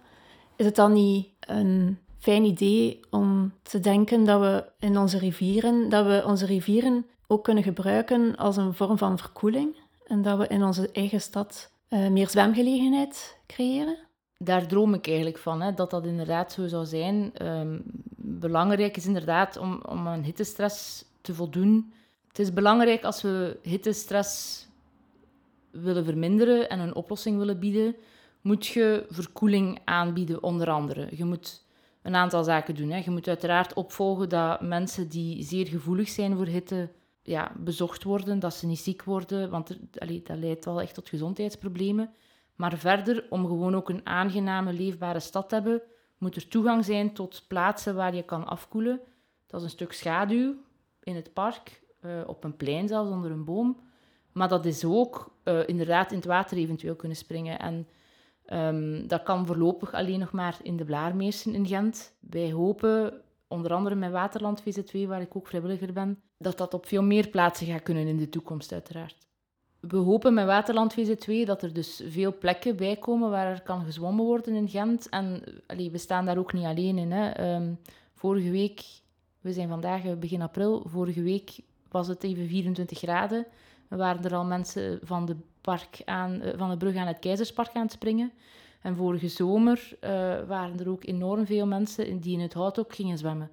is 0.55 0.65
het 0.65 0.75
dan 0.75 0.93
niet 0.93 1.27
een 1.39 1.99
fijn 2.19 2.43
idee 2.43 2.99
om 3.09 3.53
te 3.61 3.79
denken 3.79 4.23
dat 4.23 4.39
we 4.39 4.65
in 4.79 4.97
onze 4.97 5.17
rivieren, 5.17 5.89
dat 5.89 6.05
we 6.05 6.23
onze 6.25 6.45
rivieren 6.45 7.05
ook 7.27 7.43
kunnen 7.43 7.63
gebruiken 7.63 8.35
als 8.35 8.57
een 8.57 8.73
vorm 8.73 8.97
van 8.97 9.17
verkoeling 9.17 9.75
en 10.05 10.21
dat 10.21 10.37
we 10.37 10.47
in 10.47 10.63
onze 10.63 10.91
eigen 10.91 11.21
stad 11.21 11.71
uh, 11.89 12.07
meer 12.07 12.29
zwemgelegenheid 12.29 13.37
creëren? 13.47 14.07
daar 14.37 14.67
droom 14.67 14.93
ik 14.93 15.07
eigenlijk 15.07 15.37
van, 15.37 15.61
hè, 15.61 15.73
dat 15.73 15.89
dat 15.89 16.05
inderdaad 16.05 16.51
zo 16.51 16.67
zou 16.67 16.85
zijn. 16.85 17.31
Um, 17.47 17.81
belangrijk 18.15 18.97
is 18.97 19.05
inderdaad 19.05 19.57
om, 19.57 19.81
om 19.85 20.07
aan 20.07 20.23
hittestress 20.23 21.05
te 21.21 21.33
voldoen. 21.33 21.93
Het 22.27 22.39
is 22.39 22.53
belangrijk 22.53 23.03
als 23.03 23.21
we 23.21 23.59
hittestress 23.61 24.65
willen 25.71 26.05
verminderen 26.05 26.69
en 26.69 26.79
een 26.79 26.95
oplossing 26.95 27.37
willen 27.37 27.59
bieden, 27.59 27.95
moet 28.41 28.65
je 28.65 29.05
verkoeling 29.09 29.79
aanbieden, 29.83 30.43
onder 30.43 30.69
andere. 30.69 31.07
Je 31.11 31.25
moet 31.25 31.65
een 32.07 32.15
aantal 32.15 32.43
zaken 32.43 32.75
doen. 32.75 32.89
Hè. 32.89 32.97
Je 32.97 33.11
moet 33.11 33.27
uiteraard 33.27 33.73
opvolgen 33.73 34.29
dat 34.29 34.61
mensen 34.61 35.09
die 35.09 35.43
zeer 35.43 35.67
gevoelig 35.67 36.09
zijn 36.09 36.35
voor 36.35 36.45
hitte 36.45 36.89
ja, 37.21 37.51
bezocht 37.57 38.03
worden, 38.03 38.39
dat 38.39 38.53
ze 38.53 38.65
niet 38.65 38.79
ziek 38.79 39.03
worden, 39.03 39.49
want 39.49 39.77
dat 39.91 40.37
leidt 40.39 40.65
wel 40.65 40.81
echt 40.81 40.93
tot 40.93 41.09
gezondheidsproblemen. 41.09 42.09
Maar 42.55 42.77
verder, 42.77 43.25
om 43.29 43.45
gewoon 43.45 43.75
ook 43.75 43.89
een 43.89 44.05
aangename, 44.05 44.73
leefbare 44.73 45.19
stad 45.19 45.49
te 45.49 45.55
hebben, 45.55 45.81
moet 46.17 46.35
er 46.35 46.47
toegang 46.47 46.85
zijn 46.85 47.13
tot 47.13 47.45
plaatsen 47.47 47.95
waar 47.95 48.15
je 48.15 48.23
kan 48.23 48.47
afkoelen. 48.47 48.99
Dat 49.47 49.59
is 49.59 49.65
een 49.65 49.73
stuk 49.73 49.93
schaduw, 49.93 50.55
in 51.03 51.15
het 51.15 51.33
park, 51.33 51.81
eh, 51.99 52.11
op 52.25 52.43
een 52.43 52.55
plein 52.55 52.87
zelfs, 52.87 53.11
onder 53.11 53.31
een 53.31 53.45
boom. 53.45 53.79
Maar 54.31 54.47
dat 54.47 54.65
is 54.65 54.85
ook 54.85 55.31
uh, 55.43 55.67
inderdaad 55.67 56.11
in 56.11 56.17
het 56.17 56.25
water 56.25 56.57
eventueel 56.57 56.95
kunnen 56.95 57.17
springen. 57.17 57.59
En 57.59 57.87
um, 58.53 59.07
dat 59.07 59.23
kan 59.23 59.45
voorlopig 59.45 59.93
alleen 59.93 60.19
nog 60.19 60.31
maar 60.31 60.57
in 60.61 60.77
de 60.77 60.85
Blaarmeersen 60.85 61.53
in 61.53 61.67
Gent. 61.67 62.15
Wij 62.19 62.51
hopen, 62.51 63.21
onder 63.47 63.73
andere 63.73 63.95
met 63.95 64.11
Waterland 64.11 64.61
VZ2, 64.61 65.07
waar 65.07 65.21
ik 65.21 65.35
ook 65.35 65.47
vrijwilliger 65.47 65.93
ben, 65.93 66.21
dat 66.37 66.57
dat 66.57 66.73
op 66.73 66.85
veel 66.85 67.03
meer 67.03 67.27
plaatsen 67.27 67.67
gaat 67.67 67.83
kunnen 67.83 68.07
in 68.07 68.17
de 68.17 68.29
toekomst 68.29 68.71
uiteraard 68.71 69.27
we 69.79 69.97
hopen 69.97 70.33
met 70.33 70.45
Waterland 70.45 70.95
VZ2 70.99 71.45
dat 71.45 71.61
er 71.61 71.73
dus 71.73 72.01
veel 72.07 72.37
plekken 72.37 72.75
bij 72.75 72.95
komen 72.95 73.29
waar 73.29 73.47
er 73.47 73.61
kan 73.61 73.85
gezwommen 73.85 74.25
worden 74.25 74.55
in 74.55 74.69
Gent. 74.69 75.09
En 75.09 75.43
we 75.67 75.97
staan 75.97 76.25
daar 76.25 76.37
ook 76.37 76.53
niet 76.53 76.65
alleen 76.65 76.97
in. 76.97 77.11
Hè. 77.11 77.55
Um, 77.55 77.79
vorige 78.13 78.49
week, 78.49 78.81
we 79.41 79.53
zijn 79.53 79.69
vandaag 79.69 80.05
eh, 80.05 80.15
begin 80.15 80.41
april, 80.41 80.83
vorige 80.87 81.21
week 81.21 81.59
was 81.91 82.07
het 82.07 82.23
even 82.23 82.47
24 82.47 82.97
graden. 82.97 83.45
Er 83.89 83.97
waren 83.97 84.23
er 84.23 84.35
al 84.35 84.45
mensen 84.45 84.99
van 85.03 85.25
de, 85.25 85.35
park 85.67 86.01
aan, 86.05 86.41
eh, 86.41 86.57
van 86.57 86.69
de 86.69 86.77
brug 86.77 86.95
aan 86.95 87.07
het 87.07 87.19
Keizerspark 87.19 87.73
aan 87.73 87.81
het 87.81 87.91
springen. 87.91 88.31
En 88.81 88.95
vorige 88.95 89.27
zomer 89.27 89.97
uh, 90.01 90.09
waren 90.47 90.79
er 90.79 90.89
ook 90.89 91.05
enorm 91.05 91.45
veel 91.45 91.67
mensen 91.67 92.19
die 92.19 92.33
in 92.33 92.39
het 92.39 92.53
hout 92.53 92.79
ook 92.79 92.95
gingen 92.95 93.17
zwemmen. 93.17 93.51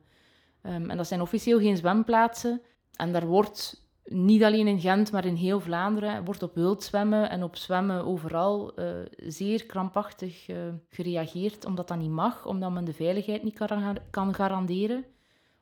Um, 0.63 0.91
en 0.91 0.97
dat 0.97 1.07
zijn 1.07 1.21
officieel 1.21 1.59
geen 1.59 1.77
zwemplaatsen. 1.77 2.61
En 2.97 3.13
daar 3.13 3.27
wordt 3.27 3.87
niet 4.05 4.43
alleen 4.43 4.67
in 4.67 4.81
Gent, 4.81 5.13
maar 5.13 5.25
in 5.25 5.35
heel 5.35 5.61
Vlaanderen 5.61 6.25
wordt 6.25 6.43
op 6.43 6.55
wildzwemmen 6.55 7.31
en 7.31 7.43
op 7.43 7.57
zwemmen 7.57 8.05
overal 8.05 8.73
uh, 8.79 8.87
zeer 9.17 9.67
krampachtig 9.67 10.47
gereageerd, 10.89 11.65
omdat 11.65 11.89
dat 11.89 11.99
niet 11.99 12.11
mag, 12.11 12.47
omdat 12.47 12.73
men 12.73 12.85
de 12.85 12.93
veiligheid 12.93 13.43
niet 13.43 13.55
kan, 13.55 13.99
kan 14.11 14.35
garanderen. 14.35 15.05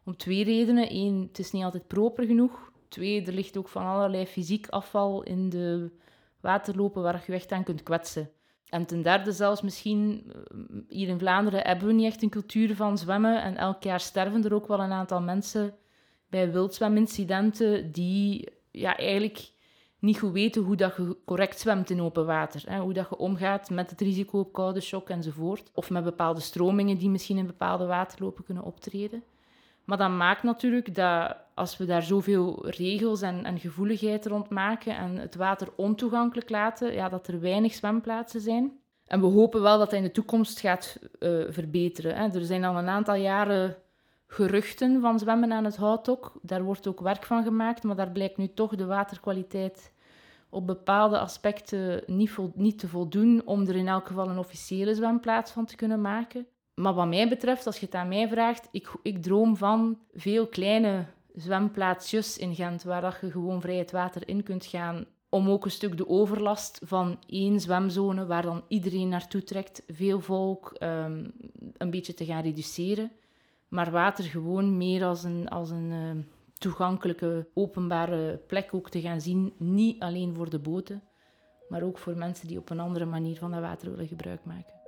Om 0.05 0.17
twee 0.17 0.45
redenen. 0.45 0.95
Eén, 0.95 1.27
het 1.29 1.39
is 1.39 1.53
niet 1.53 1.65
altijd 1.65 1.87
proper 1.87 2.27
genoeg. 2.27 2.73
Twee, 2.89 3.27
er 3.27 3.33
ligt 3.33 3.57
ook 3.57 3.69
van 3.69 3.85
allerlei 3.85 4.27
fysiek 4.27 4.69
afval 4.69 5.23
in 5.23 5.49
de 5.49 5.91
waterlopen 6.43 7.03
waar 7.03 7.25
je 7.27 7.33
echt 7.33 7.53
aan 7.53 7.65
kunt 7.65 7.83
kwetsen. 7.83 8.31
En 8.69 8.87
ten 8.87 9.03
derde 9.03 9.33
zelfs 9.33 9.63
misschien, 9.63 10.33
eh, 10.35 10.59
hier 10.89 11.09
in 11.09 11.19
Vlaanderen 11.19 11.61
hebben 11.61 11.87
we 11.87 11.93
niet 11.93 12.07
echt 12.07 12.23
een 12.23 12.31
cultuur 12.31 12.77
van 12.77 12.99
zwemmen 12.99 13.43
en 13.43 13.57
elk 13.57 13.83
jaar 13.83 14.01
sterven 14.01 14.45
er 14.45 14.55
ook 14.55 14.67
wel 14.67 14.81
een 14.81 14.93
aantal 14.93 15.21
mensen 15.21 15.75
bij 16.29 16.53
wildzwemincidenten 16.53 17.93
die 17.93 18.49
ja, 18.71 18.97
eigenlijk 18.97 19.51
niet 19.99 20.19
goed 20.19 20.33
weten 20.33 20.63
hoe 20.63 20.77
dat 20.77 20.97
je 20.97 21.17
correct 21.25 21.61
zwemt 21.61 21.91
in 21.91 22.03
open 22.03 22.27
water. 22.27 22.63
Hè? 22.67 22.79
Hoe 22.79 22.93
dat 22.93 23.09
je 23.09 23.17
omgaat 23.17 23.71
met 23.71 23.91
het 23.91 24.01
risico 24.01 24.39
op 24.39 24.53
koude 24.53 24.81
shock 24.81 25.09
enzovoort. 25.09 25.71
Of 25.75 25.91
met 25.91 26.05
bepaalde 26.05 26.41
stromingen 26.41 26.99
die 26.99 27.11
misschien 27.11 27.39
in 27.39 27.47
bepaalde 27.47 27.87
waterlopen 27.87 28.45
kunnen 28.45 28.65
optreden. 28.65 29.23
Maar 29.85 29.99
dat 29.99 30.11
maakt 30.11 30.43
natuurlijk 30.43 30.95
dat 30.95 31.37
als 31.55 31.77
we 31.77 31.85
daar 31.85 32.03
zoveel 32.03 32.69
regels 32.69 33.23
en, 33.23 33.45
en 33.45 33.59
gevoeligheid 33.59 34.27
rond 34.27 34.51
maken 34.51 34.97
en 34.97 35.17
het 35.17 35.35
water 35.35 35.69
ontoegankelijk 35.77 36.51
laten, 36.51 36.93
ja, 36.93 37.09
dat 37.09 37.27
er 37.27 37.41
weinig 37.41 37.75
zwemplaatsen 37.75 38.41
zijn. 38.41 38.81
En 39.07 39.21
we 39.21 39.27
hopen 39.27 39.63
wel 39.63 39.79
dat 39.79 39.91
dat 39.91 39.99
in 39.99 40.05
de 40.05 40.11
toekomst 40.11 40.61
gaat 40.61 40.99
uh, 41.19 41.45
verbeteren. 41.49 42.17
Hè. 42.17 42.39
Er 42.39 42.45
zijn 42.45 42.65
al 42.65 42.79
een 42.79 42.89
aantal 42.89 43.15
jaren 43.15 43.77
geruchten 44.27 45.01
van 45.01 45.19
zwemmen 45.19 45.53
aan 45.53 45.65
het 45.65 45.77
houtok. 45.77 46.33
Daar 46.43 46.63
wordt 46.63 46.87
ook 46.87 47.01
werk 47.01 47.25
van 47.25 47.43
gemaakt, 47.43 47.83
maar 47.83 47.97
daar 47.97 48.11
blijkt 48.11 48.37
nu 48.37 48.53
toch 48.55 48.77
de 48.77 48.87
waterkwaliteit 48.87 49.93
op 50.49 50.67
bepaalde 50.67 51.19
aspecten 51.19 52.03
niet, 52.07 52.39
niet 52.55 52.79
te 52.79 52.89
voldoen 52.89 53.43
om 53.45 53.67
er 53.67 53.77
in 53.77 53.89
elk 53.89 54.07
geval 54.07 54.29
een 54.29 54.39
officiële 54.39 54.95
zwemplaats 54.95 55.51
van 55.51 55.65
te 55.65 55.77
kunnen 55.77 56.01
maken. 56.01 56.47
Maar 56.75 56.95
wat 56.95 57.09
mij 57.09 57.29
betreft, 57.29 57.67
als 57.67 57.79
je 57.79 57.87
het 57.87 57.95
aan 57.95 58.09
mij 58.09 58.29
vraagt, 58.29 58.69
ik, 58.71 58.89
ik 59.03 59.23
droom 59.23 59.57
van 59.57 59.99
veel 60.13 60.47
kleine 60.47 61.07
zwemplaatsjes 61.35 62.39
in 62.39 62.55
Gent, 62.55 62.83
waar 62.83 63.01
dat 63.01 63.19
je 63.21 63.31
gewoon 63.31 63.61
vrij 63.61 63.77
het 63.77 63.91
water 63.91 64.29
in 64.29 64.43
kunt 64.43 64.67
gaan, 64.67 65.05
om 65.29 65.49
ook 65.49 65.65
een 65.65 65.71
stuk 65.71 65.97
de 65.97 66.09
overlast 66.09 66.81
van 66.85 67.19
één 67.27 67.61
zwemzone, 67.61 68.27
waar 68.27 68.43
dan 68.43 68.65
iedereen 68.69 69.09
naartoe 69.09 69.45
trekt, 69.45 69.83
veel 69.89 70.21
volk, 70.21 70.77
um, 70.83 71.33
een 71.77 71.91
beetje 71.91 72.15
te 72.15 72.25
gaan 72.25 72.43
reduceren 72.43 73.11
maar 73.73 73.91
water 73.91 74.25
gewoon 74.25 74.77
meer 74.77 75.05
als 75.05 75.25
een, 75.25 75.49
als 75.49 75.71
een 75.71 75.91
uh, 75.91 76.23
toegankelijke 76.59 77.49
openbare 77.55 78.41
plek 78.47 78.75
ook 78.75 78.91
te 78.91 79.01
gaan 79.01 79.21
zien. 79.21 79.53
Niet 79.59 80.01
alleen 80.01 80.35
voor 80.35 80.51
de 80.51 80.59
boten, 80.59 81.03
maar 81.69 81.83
ook 81.83 81.99
voor 81.99 82.17
mensen 82.17 82.49
die 82.49 82.59
op 82.59 82.71
een 82.71 82.81
andere 82.81 83.05
manier 83.05 83.37
van 83.39 83.51
dat 83.51 83.61
water 83.61 83.91
willen 83.91 84.07
gebruik 84.07 84.45
maken. 84.45 84.82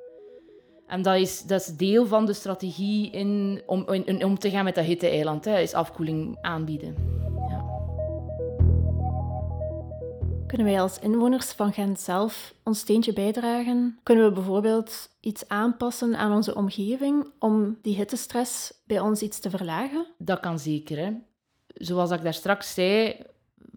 En 0.87 1.03
dat 1.03 1.17
is, 1.17 1.43
dat 1.43 1.61
is 1.61 1.77
deel 1.77 2.07
van 2.07 2.27
de 2.27 2.33
strategie 2.33 3.11
in, 3.11 3.63
om, 3.67 3.89
in, 3.89 4.25
om 4.25 4.39
te 4.39 4.51
gaan 4.51 4.65
met 4.65 4.75
dat 4.75 4.85
hitte-eiland, 4.85 5.47
is 5.47 5.75
afkoeling 5.75 6.39
aanbieden. 6.41 7.23
Kunnen 10.55 10.73
wij 10.73 10.81
als 10.81 10.99
inwoners 10.99 11.53
van 11.53 11.73
Gent 11.73 12.01
zelf 12.01 12.55
ons 12.63 12.79
steentje 12.79 13.13
bijdragen? 13.13 13.99
Kunnen 14.03 14.25
we 14.25 14.33
bijvoorbeeld 14.33 15.09
iets 15.21 15.49
aanpassen 15.49 16.17
aan 16.17 16.33
onze 16.33 16.55
omgeving 16.55 17.31
om 17.39 17.79
die 17.83 17.97
hittestress 17.97 18.73
bij 18.87 19.01
ons 19.01 19.23
iets 19.23 19.39
te 19.39 19.51
verlagen? 19.51 20.07
Dat 20.19 20.41
kan 20.41 20.59
zeker. 20.59 20.99
Hè? 20.99 21.13
Zoals 21.67 22.11
ik 22.11 22.23
daar 22.23 22.35
straks 22.35 22.75
zei, 22.75 23.17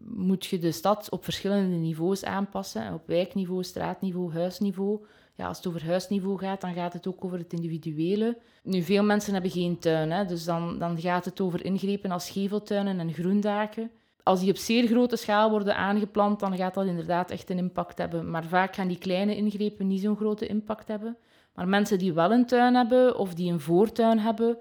moet 0.03 0.45
je 0.45 0.59
de 0.59 0.71
stad 0.71 1.09
op 1.09 1.23
verschillende 1.23 1.75
niveaus 1.75 2.23
aanpassen. 2.23 2.93
Op 2.93 3.07
wijkniveau, 3.07 3.63
straatniveau, 3.63 4.33
huisniveau. 4.33 5.05
Ja, 5.37 5.47
als 5.47 5.57
het 5.57 5.67
over 5.67 5.85
huisniveau 5.85 6.37
gaat, 6.37 6.61
dan 6.61 6.73
gaat 6.73 6.93
het 6.93 7.07
ook 7.07 7.25
over 7.25 7.37
het 7.37 7.53
individuele. 7.53 8.37
Nu, 8.63 8.81
veel 8.81 9.03
mensen 9.03 9.33
hebben 9.33 9.51
geen 9.51 9.79
tuin, 9.79 10.11
hè? 10.11 10.25
dus 10.25 10.45
dan, 10.45 10.79
dan 10.79 10.99
gaat 10.99 11.25
het 11.25 11.41
over 11.41 11.65
ingrepen 11.65 12.11
als 12.11 12.29
geveltuinen 12.29 12.99
en 12.99 13.13
groendaken 13.13 13.91
als 14.27 14.39
die 14.39 14.49
op 14.49 14.57
zeer 14.57 14.87
grote 14.87 15.15
schaal 15.15 15.49
worden 15.49 15.75
aangeplant, 15.75 16.39
dan 16.39 16.57
gaat 16.57 16.73
dat 16.73 16.85
inderdaad 16.85 17.31
echt 17.31 17.49
een 17.49 17.57
impact 17.57 17.97
hebben. 17.97 18.29
Maar 18.29 18.43
vaak 18.43 18.75
gaan 18.75 18.87
die 18.87 18.97
kleine 18.97 19.35
ingrepen 19.35 19.87
niet 19.87 20.01
zo'n 20.01 20.15
grote 20.15 20.47
impact 20.47 20.87
hebben. 20.87 21.17
Maar 21.53 21.67
mensen 21.67 21.99
die 21.99 22.13
wel 22.13 22.31
een 22.31 22.45
tuin 22.45 22.75
hebben 22.75 23.17
of 23.17 23.33
die 23.33 23.51
een 23.51 23.59
voortuin 23.59 24.19
hebben, 24.19 24.57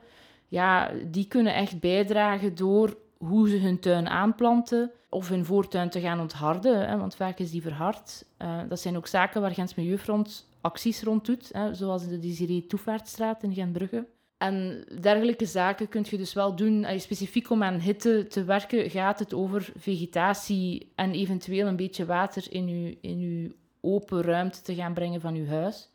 ja, 0.48 0.90
die 1.10 1.26
kunnen 1.28 1.54
echt 1.54 1.80
bijdragen 1.80 2.54
door 2.54 2.96
hoe 3.18 3.48
ze 3.48 3.56
hun 3.56 3.80
tuin 3.80 4.08
aanplanten 4.08 4.90
of 5.08 5.28
hun 5.28 5.44
voortuin 5.44 5.90
te 5.90 6.00
gaan 6.00 6.20
ontharden, 6.20 6.88
hè, 6.88 6.98
want 6.98 7.16
vaak 7.16 7.38
is 7.38 7.50
die 7.50 7.62
verhard. 7.62 8.24
Uh, 8.38 8.58
dat 8.68 8.80
zijn 8.80 8.96
ook 8.96 9.06
zaken 9.06 9.40
waar 9.40 9.54
Gens 9.54 9.74
Milieufront 9.74 10.45
acties 10.66 11.02
rond 11.02 11.24
doet, 11.24 11.48
hè, 11.52 11.74
zoals 11.74 12.08
de 12.08 12.18
Desiree 12.18 12.66
Toevaartstraat 12.66 13.42
in 13.42 13.54
Gentbrugge. 13.54 14.06
En 14.38 14.84
dergelijke 15.00 15.46
zaken 15.46 15.88
kun 15.88 16.04
je 16.08 16.16
dus 16.16 16.32
wel 16.32 16.56
doen. 16.56 16.86
Specifiek 16.96 17.50
om 17.50 17.62
aan 17.62 17.80
hitte 17.80 18.26
te 18.26 18.44
werken, 18.44 18.90
gaat 18.90 19.18
het 19.18 19.34
over 19.34 19.72
vegetatie 19.76 20.92
en 20.94 21.12
eventueel 21.12 21.66
een 21.66 21.76
beetje 21.76 22.06
water 22.06 22.46
in 22.52 22.68
je, 22.68 22.98
in 23.00 23.18
uw 23.18 23.52
open 23.80 24.22
ruimte 24.22 24.62
te 24.62 24.74
gaan 24.74 24.94
brengen 24.94 25.20
van 25.20 25.34
je 25.34 25.46
huis. 25.46 25.90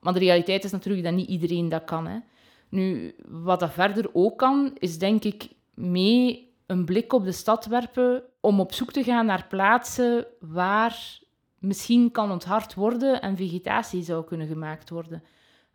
Maar 0.00 0.12
de 0.12 0.18
realiteit 0.18 0.64
is 0.64 0.70
natuurlijk 0.70 1.04
dat 1.04 1.14
niet 1.14 1.28
iedereen 1.28 1.68
dat 1.68 1.84
kan. 1.84 2.06
Hè. 2.06 2.18
Nu, 2.68 3.14
wat 3.28 3.60
dat 3.60 3.72
verder 3.72 4.10
ook 4.12 4.38
kan, 4.38 4.76
is 4.78 4.98
denk 4.98 5.24
ik 5.24 5.48
mee 5.74 6.52
een 6.66 6.84
blik 6.84 7.12
op 7.12 7.24
de 7.24 7.32
stad 7.32 7.66
werpen 7.66 8.22
om 8.40 8.60
op 8.60 8.72
zoek 8.72 8.92
te 8.92 9.02
gaan 9.02 9.26
naar 9.26 9.46
plaatsen 9.48 10.26
waar 10.40 11.18
misschien 11.58 12.10
kan 12.10 12.30
onthard 12.30 12.74
worden 12.74 13.20
en 13.20 13.36
vegetatie 13.36 14.02
zou 14.02 14.24
kunnen 14.24 14.46
gemaakt 14.46 14.90
worden. 14.90 15.22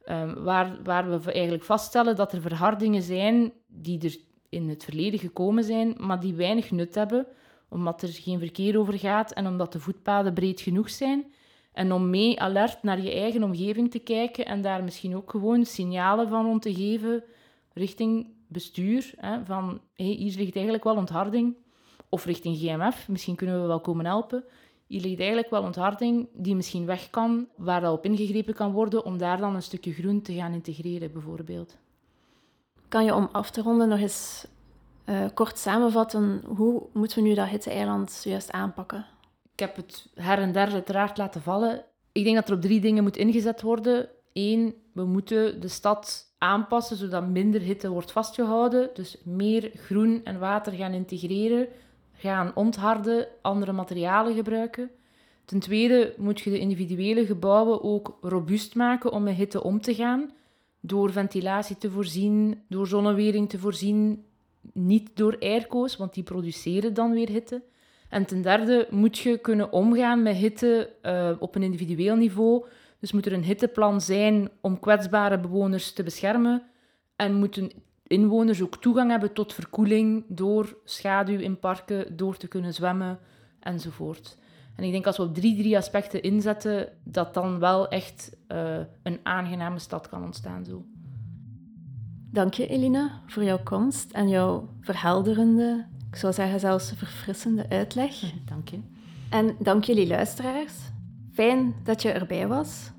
Um, 0.09 0.43
waar, 0.43 0.77
waar 0.83 1.21
we 1.21 1.31
eigenlijk 1.31 1.63
vaststellen 1.63 2.15
dat 2.15 2.33
er 2.33 2.41
verhardingen 2.41 3.01
zijn 3.01 3.51
die 3.67 4.01
er 4.03 4.17
in 4.49 4.69
het 4.69 4.83
verleden 4.83 5.19
gekomen 5.19 5.63
zijn, 5.63 5.95
maar 5.97 6.19
die 6.19 6.33
weinig 6.33 6.71
nut 6.71 6.95
hebben, 6.95 7.27
omdat 7.69 8.01
er 8.01 8.09
geen 8.09 8.39
verkeer 8.39 8.79
over 8.79 8.99
gaat 8.99 9.31
en 9.31 9.47
omdat 9.47 9.73
de 9.73 9.79
voetpaden 9.79 10.33
breed 10.33 10.61
genoeg 10.61 10.89
zijn. 10.89 11.25
En 11.73 11.91
om 11.91 12.09
mee 12.09 12.41
alert 12.41 12.83
naar 12.83 13.01
je 13.01 13.11
eigen 13.11 13.43
omgeving 13.43 13.91
te 13.91 13.99
kijken 13.99 14.45
en 14.45 14.61
daar 14.61 14.83
misschien 14.83 15.15
ook 15.15 15.29
gewoon 15.29 15.65
signalen 15.65 16.27
van 16.27 16.45
om 16.45 16.59
te 16.59 16.73
geven 16.73 17.23
richting 17.73 18.27
bestuur. 18.47 19.13
Hè, 19.17 19.45
van 19.45 19.81
hey, 19.93 20.05
hier 20.05 20.35
ligt 20.37 20.55
eigenlijk 20.55 20.83
wel 20.83 20.95
ontharding. 20.95 21.55
Of 22.09 22.25
richting 22.25 22.57
GMF, 22.57 23.07
misschien 23.07 23.35
kunnen 23.35 23.61
we 23.61 23.67
wel 23.67 23.81
komen 23.81 24.05
helpen 24.05 24.43
hier 24.93 25.01
ligt 25.01 25.19
eigenlijk 25.19 25.49
wel 25.49 25.61
ontharding 25.61 26.27
die 26.33 26.55
misschien 26.55 26.85
weg 26.85 27.09
kan, 27.09 27.47
waar 27.55 27.81
dat 27.81 27.93
op 27.93 28.05
ingegrepen 28.05 28.53
kan 28.53 28.71
worden, 28.71 29.05
om 29.05 29.17
daar 29.17 29.37
dan 29.37 29.55
een 29.55 29.61
stukje 29.61 29.93
groen 29.93 30.21
te 30.21 30.33
gaan 30.33 30.53
integreren, 30.53 31.11
bijvoorbeeld. 31.11 31.77
Kan 32.87 33.05
je 33.05 33.15
om 33.15 33.29
af 33.31 33.51
te 33.51 33.61
ronden 33.61 33.87
nog 33.87 33.99
eens 33.99 34.47
uh, 35.05 35.25
kort 35.33 35.57
samenvatten, 35.57 36.43
hoe 36.45 36.83
moeten 36.91 37.23
we 37.23 37.29
nu 37.29 37.33
dat 37.33 37.47
hitte-eiland 37.47 38.21
juist 38.23 38.51
aanpakken? 38.51 39.05
Ik 39.53 39.59
heb 39.59 39.75
het 39.75 40.09
her 40.15 40.39
en 40.39 40.51
der 40.51 40.71
uiteraard 40.71 41.17
laten 41.17 41.41
vallen. 41.41 41.83
Ik 42.11 42.23
denk 42.23 42.35
dat 42.35 42.49
er 42.49 42.55
op 42.55 42.61
drie 42.61 42.81
dingen 42.81 43.03
moet 43.03 43.17
ingezet 43.17 43.61
worden. 43.61 44.09
Eén, 44.33 44.73
we 44.91 45.05
moeten 45.05 45.61
de 45.61 45.67
stad 45.67 46.33
aanpassen 46.37 46.97
zodat 46.97 47.27
minder 47.27 47.61
hitte 47.61 47.89
wordt 47.89 48.11
vastgehouden. 48.11 48.89
Dus 48.93 49.17
meer 49.23 49.71
groen 49.73 50.21
en 50.23 50.39
water 50.39 50.73
gaan 50.73 50.93
integreren 50.93 51.67
gaan 52.23 52.51
ontharden, 52.55 53.27
andere 53.41 53.71
materialen 53.71 54.35
gebruiken. 54.35 54.89
Ten 55.45 55.59
tweede 55.59 56.13
moet 56.17 56.41
je 56.41 56.49
de 56.49 56.59
individuele 56.59 57.25
gebouwen 57.25 57.83
ook 57.83 58.17
robuust 58.21 58.75
maken 58.75 59.11
om 59.11 59.23
met 59.23 59.35
hitte 59.35 59.63
om 59.63 59.81
te 59.81 59.95
gaan. 59.95 60.31
Door 60.79 61.11
ventilatie 61.11 61.77
te 61.77 61.91
voorzien, 61.91 62.63
door 62.69 62.87
zonnewering 62.87 63.49
te 63.49 63.59
voorzien, 63.59 64.25
niet 64.73 65.09
door 65.13 65.37
airco's, 65.39 65.97
want 65.97 66.13
die 66.13 66.23
produceren 66.23 66.93
dan 66.93 67.11
weer 67.11 67.29
hitte. 67.29 67.61
En 68.09 68.25
ten 68.25 68.41
derde 68.41 68.87
moet 68.89 69.17
je 69.17 69.37
kunnen 69.37 69.71
omgaan 69.71 70.23
met 70.23 70.35
hitte 70.35 70.89
uh, 71.05 71.31
op 71.39 71.55
een 71.55 71.63
individueel 71.63 72.15
niveau. 72.15 72.65
Dus 72.99 73.11
moet 73.11 73.25
er 73.25 73.33
een 73.33 73.43
hitteplan 73.43 74.01
zijn 74.01 74.49
om 74.61 74.79
kwetsbare 74.79 75.39
bewoners 75.39 75.93
te 75.93 76.03
beschermen. 76.03 76.63
En 77.15 77.33
moeten 77.33 77.71
inwoners 78.07 78.61
ook 78.61 78.75
toegang 78.75 79.09
hebben 79.09 79.33
tot 79.33 79.53
verkoeling 79.53 80.25
door 80.27 80.77
schaduw 80.83 81.39
in 81.39 81.59
parken, 81.59 82.17
door 82.17 82.37
te 82.37 82.47
kunnen 82.47 82.73
zwemmen 82.73 83.19
enzovoort. 83.59 84.37
En 84.75 84.83
ik 84.83 84.91
denk 84.91 85.05
als 85.05 85.17
we 85.17 85.23
op 85.23 85.33
drie, 85.33 85.57
drie 85.57 85.77
aspecten 85.77 86.21
inzetten, 86.21 86.89
dat 87.03 87.33
dan 87.33 87.59
wel 87.59 87.87
echt 87.87 88.37
uh, 88.51 88.79
een 89.03 89.19
aangename 89.23 89.79
stad 89.79 90.09
kan 90.09 90.23
ontstaan. 90.23 90.65
Zo. 90.65 90.85
Dank 92.31 92.53
je, 92.53 92.67
Elina, 92.67 93.21
voor 93.27 93.43
jouw 93.43 93.63
komst 93.63 94.11
en 94.11 94.29
jouw 94.29 94.69
verhelderende, 94.81 95.85
ik 96.09 96.15
zou 96.15 96.33
zeggen 96.33 96.59
zelfs 96.59 96.93
verfrissende 96.95 97.69
uitleg. 97.69 98.33
Dank 98.51 98.69
je. 98.69 98.79
En 99.29 99.55
dank 99.59 99.83
jullie 99.83 100.07
luisteraars. 100.07 100.73
Fijn 101.31 101.75
dat 101.83 102.01
je 102.01 102.11
erbij 102.11 102.47
was. 102.47 102.91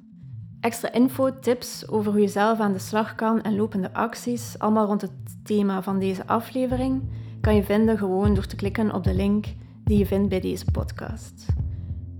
Extra 0.64 0.92
info, 0.92 1.38
tips 1.40 1.88
over 1.88 2.12
hoe 2.12 2.20
je 2.20 2.28
zelf 2.28 2.60
aan 2.60 2.72
de 2.72 2.78
slag 2.78 3.14
kan 3.14 3.42
en 3.42 3.56
lopende 3.56 3.92
acties, 3.92 4.58
allemaal 4.58 4.86
rond 4.86 5.00
het 5.00 5.10
thema 5.42 5.82
van 5.82 5.98
deze 5.98 6.26
aflevering, 6.26 7.02
kan 7.40 7.54
je 7.54 7.64
vinden 7.64 7.98
gewoon 7.98 8.34
door 8.34 8.46
te 8.46 8.56
klikken 8.56 8.94
op 8.94 9.04
de 9.04 9.14
link 9.14 9.46
die 9.84 9.98
je 9.98 10.06
vindt 10.06 10.28
bij 10.28 10.40
deze 10.40 10.64
podcast. 10.72 11.46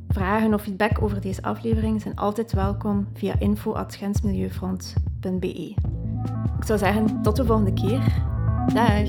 Vragen 0.08 0.54
of 0.54 0.62
feedback 0.62 1.02
over 1.02 1.20
deze 1.20 1.42
aflevering 1.42 2.00
zijn 2.00 2.16
altijd 2.16 2.52
welkom 2.52 3.08
via 3.14 3.34
info.gensmilieufront.be. 3.38 5.74
Ik 6.58 6.64
zou 6.64 6.78
zeggen, 6.78 7.22
tot 7.22 7.36
de 7.36 7.44
volgende 7.44 7.72
keer. 7.72 8.22
Dag! 8.74 9.08